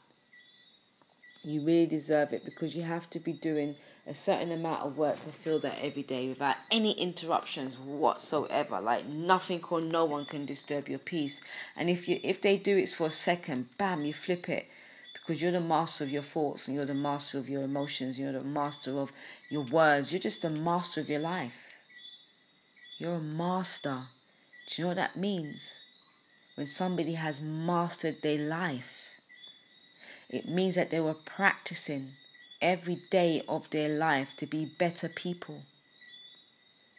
You 1.43 1.62
really 1.62 1.88
deserve 1.88 2.34
it 2.34 2.45
because 2.45 2.75
you 2.75 2.84
have 2.84 3.10
to 3.10 3.19
be 3.19 3.34
doing 3.34 3.75
a 4.06 4.13
certain 4.13 4.51
amount 4.51 4.84
of 4.84 4.97
work 4.97 5.19
to 5.21 5.30
feel 5.30 5.58
that 5.60 5.80
every 5.82 6.04
day 6.04 6.30
without 6.30 6.58
any 6.69 6.91
interruptions 6.91 7.80
whatsoever. 7.80 8.80
Like 8.80 9.08
nothing 9.08 9.63
or 9.69 9.82
no 9.82 10.06
one 10.06 10.25
can 10.25 10.45
disturb 10.45 10.88
your 10.88 10.99
peace. 10.99 11.41
And 11.75 11.89
if 11.89 12.08
you 12.08 12.19
if 12.21 12.41
they 12.41 12.58
do 12.58 12.77
it 12.77 12.89
for 12.89 13.08
a 13.08 13.12
second, 13.12 13.75
bam, 13.80 14.06
you 14.06 14.13
flip 14.13 14.49
it. 14.49 14.67
Because 15.13 15.41
you're 15.41 15.51
the 15.51 15.62
master 15.62 16.04
of 16.04 16.12
your 16.12 16.21
thoughts 16.21 16.67
and 16.67 16.75
you're 16.75 16.86
the 16.86 16.93
master 16.93 17.39
of 17.39 17.49
your 17.49 17.63
emotions, 17.63 18.19
you're 18.19 18.32
the 18.32 18.43
master 18.43 18.99
of 18.99 19.12
your 19.49 19.63
words, 19.63 20.12
you're 20.12 20.19
just 20.19 20.43
the 20.43 20.49
master 20.49 21.01
of 21.01 21.10
your 21.10 21.19
life. 21.19 21.73
You're 22.99 23.15
a 23.15 23.19
master. 23.19 24.04
Do 24.67 24.82
you 24.82 24.84
know 24.84 24.88
what 24.89 24.97
that 24.97 25.15
means? 25.15 25.84
When 26.56 26.67
somebody 26.67 27.13
has 27.13 27.41
mastered 27.41 28.21
their 28.21 28.38
life 28.38 29.00
it 30.32 30.48
means 30.48 30.76
that 30.76 30.89
they 30.89 31.02
were 31.02 31.13
practicing 31.13 32.13
every 32.62 32.96
day 33.10 33.44
of 33.50 33.70
their 33.70 33.89
life 33.89 34.34
to 34.38 34.46
be 34.46 34.65
better 34.65 35.10
people, 35.10 35.63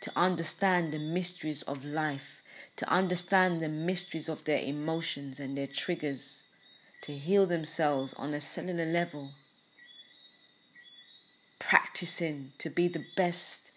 to 0.02 0.12
understand 0.14 0.92
the 0.92 0.98
mysteries 0.98 1.62
of 1.62 1.82
life, 1.82 2.42
to 2.76 2.88
understand 2.90 3.60
the 3.60 3.70
mysteries 3.70 4.28
of 4.28 4.44
their 4.44 4.58
emotions 4.58 5.40
and 5.40 5.56
their 5.56 5.66
triggers, 5.66 6.44
to 7.00 7.16
heal 7.16 7.46
themselves 7.46 8.12
on 8.14 8.34
a 8.34 8.40
cellular 8.40 8.84
level, 8.84 9.30
practicing 11.58 12.52
to 12.58 12.68
be 12.68 12.86
the 12.86 13.04
best 13.16 13.72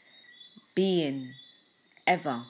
being 0.75 1.33
ever. 2.05 2.43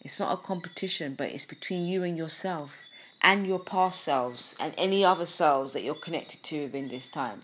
It's 0.00 0.18
not 0.18 0.32
a 0.32 0.42
competition, 0.42 1.14
but 1.14 1.30
it's 1.30 1.44
between 1.44 1.84
you 1.84 2.02
and 2.04 2.16
yourself 2.16 2.84
and 3.22 3.46
your 3.46 3.58
past 3.58 4.02
selves 4.02 4.54
and 4.60 4.74
any 4.78 5.04
other 5.04 5.26
selves 5.26 5.72
that 5.74 5.82
you're 5.82 5.94
connected 5.94 6.42
to 6.44 6.62
within 6.62 6.88
this 6.88 7.08
time. 7.08 7.40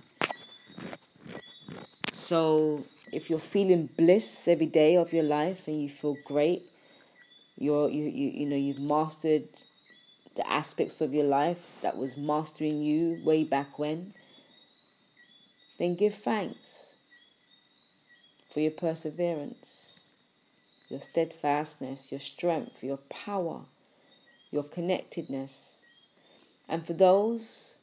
So 2.12 2.84
if 3.12 3.28
you're 3.28 3.38
feeling 3.38 3.88
bliss 3.96 4.48
every 4.48 4.66
day 4.66 4.96
of 4.96 5.12
your 5.12 5.24
life 5.24 5.68
and 5.68 5.82
you 5.82 5.88
feel 5.88 6.16
great, 6.24 6.70
you're 7.58 7.88
you, 7.88 8.04
you 8.04 8.30
you 8.30 8.46
know 8.46 8.56
you've 8.56 8.80
mastered 8.80 9.48
the 10.34 10.48
aspects 10.50 11.00
of 11.00 11.14
your 11.14 11.24
life 11.24 11.72
that 11.82 11.96
was 11.96 12.16
mastering 12.16 12.80
you 12.80 13.20
way 13.24 13.44
back 13.44 13.78
when, 13.78 14.14
then 15.78 15.94
give 15.94 16.14
thanks 16.14 16.94
for 18.52 18.60
your 18.60 18.72
perseverance, 18.72 20.00
your 20.88 21.00
steadfastness, 21.00 22.10
your 22.10 22.20
strength, 22.20 22.82
your 22.82 22.98
power 23.08 23.62
your 24.54 24.62
connectedness. 24.62 25.80
And 26.68 26.86
for 26.86 26.92
those 26.92 27.78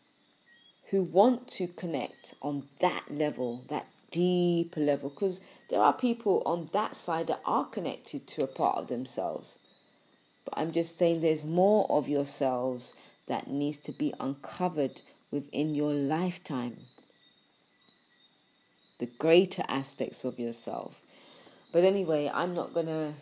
who 0.89 1.03
want 1.03 1.47
to 1.49 1.67
connect 1.67 2.33
on 2.41 2.63
that 2.79 3.11
level, 3.11 3.65
that 3.67 3.87
deeper 4.09 4.79
level, 4.79 5.09
because 5.09 5.41
there 5.69 5.81
are 5.81 5.93
people 5.93 6.41
on 6.45 6.69
that 6.71 6.95
side 6.95 7.27
that 7.27 7.41
are 7.45 7.65
connected 7.65 8.25
to 8.27 8.43
a 8.43 8.47
part 8.47 8.77
of 8.77 8.87
themselves. 8.87 9.59
But 10.45 10.53
I'm 10.57 10.71
just 10.71 10.97
saying 10.97 11.19
there's 11.19 11.45
more 11.45 11.85
of 11.89 12.07
yourselves 12.07 12.95
that 13.27 13.49
needs 13.49 13.77
to 13.79 13.91
be 13.91 14.13
uncovered 14.19 15.01
within 15.29 15.75
your 15.75 15.93
lifetime. 15.93 16.77
The 18.99 19.05
greater 19.07 19.63
aspects 19.67 20.23
of 20.23 20.39
yourself. 20.39 21.01
But 21.71 21.83
anyway, 21.83 22.31
I'm 22.33 22.53
not 22.53 22.73
going 22.73 22.87
to 22.87 23.13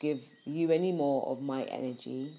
give 0.00 0.20
you 0.54 0.70
any 0.70 0.92
more 0.92 1.26
of 1.28 1.42
my 1.42 1.62
energy 1.62 2.32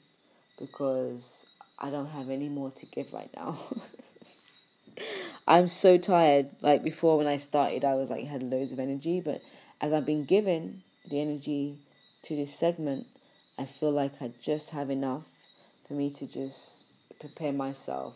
because 0.59 1.45
I 1.79 1.89
don't 1.89 2.09
have 2.09 2.29
any 2.29 2.49
more 2.49 2.71
to 2.71 2.85
give 2.85 3.11
right 3.11 3.29
now. 3.35 3.57
I'm 5.47 5.67
so 5.67 5.97
tired. 5.97 6.49
Like 6.61 6.83
before, 6.83 7.17
when 7.17 7.27
I 7.27 7.37
started, 7.37 7.83
I 7.83 7.95
was 7.95 8.09
like 8.09 8.25
had 8.25 8.43
loads 8.43 8.71
of 8.71 8.79
energy, 8.79 9.19
but 9.19 9.41
as 9.79 9.91
I've 9.91 10.05
been 10.05 10.23
given 10.23 10.83
the 11.09 11.19
energy 11.19 11.79
to 12.23 12.35
this 12.35 12.53
segment, 12.53 13.07
I 13.57 13.65
feel 13.65 13.91
like 13.91 14.21
I 14.21 14.31
just 14.39 14.69
have 14.69 14.89
enough 14.89 15.23
for 15.87 15.93
me 15.93 16.09
to 16.11 16.27
just 16.27 17.19
prepare 17.19 17.51
myself 17.51 18.15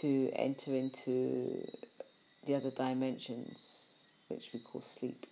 to 0.00 0.30
enter 0.34 0.74
into 0.74 1.66
the 2.46 2.54
other 2.54 2.70
dimensions, 2.70 4.10
which 4.28 4.50
we 4.52 4.60
call 4.60 4.80
sleep. 4.80 5.26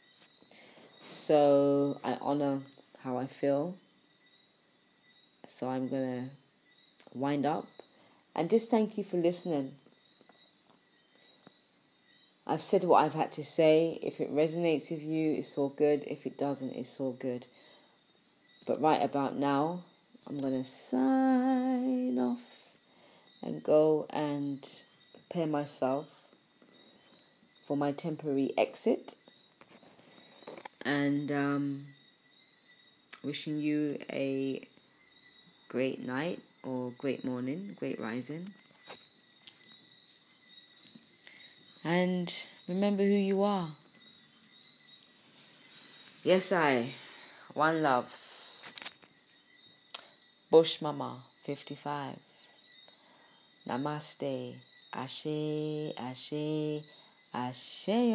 So 1.03 2.01
I 2.05 2.19
honor 2.21 2.61
how 3.07 3.17
I 3.17 3.27
feel. 3.29 3.77
So 5.47 5.69
I'm 5.69 5.87
going 5.87 6.29
to 6.29 7.17
wind 7.17 7.47
up 7.47 7.69
and 8.35 8.51
just 8.51 8.69
thank 8.69 8.99
you 8.99 9.05
for 9.05 9.17
listening. 9.17 9.77
I've 12.49 12.63
said 12.63 12.83
what 12.83 13.05
I've 13.05 13.15
had 13.15 13.31
to 13.33 13.45
say. 13.45 14.01
If 14.03 14.21
it 14.21 14.35
resonates 14.35 14.91
with 14.91 15.03
you, 15.03 15.35
it's 15.35 15.57
all 15.57 15.69
good. 15.69 16.03
If 16.09 16.27
it 16.27 16.37
doesn't, 16.37 16.71
it's 16.71 16.99
all 16.99 17.13
good. 17.13 17.47
But 18.67 18.81
right 18.81 19.03
about 19.03 19.37
now, 19.37 19.85
I'm 20.27 20.39
going 20.39 20.61
to 20.61 20.69
sign 20.69 22.19
off 22.19 22.43
and 23.41 23.63
go 23.63 24.07
and 24.11 24.69
prepare 25.13 25.47
myself 25.47 26.07
for 27.69 27.77
my 27.77 27.93
temporary 27.93 28.53
exit. 28.59 29.15
And 30.83 31.31
um, 31.31 31.87
Wishing 33.27 33.59
you 33.59 33.99
a 34.13 34.63
great 35.69 35.99
night 36.07 36.39
or 36.63 36.93
great 36.97 37.25
morning, 37.25 37.75
great 37.77 37.99
rising. 37.99 38.55
And 41.83 42.33
remember 42.69 43.03
who 43.03 43.09
you 43.09 43.43
are. 43.43 43.71
Yes, 46.23 46.53
I. 46.53 46.95
One 47.53 47.83
love. 47.83 48.15
Bush 50.49 50.81
Mama, 50.81 51.25
55. 51.43 52.21
Namaste. 53.69 54.55
Ashe, 54.93 55.93
Ashe, 55.99 56.85
Asheo. 57.35 58.07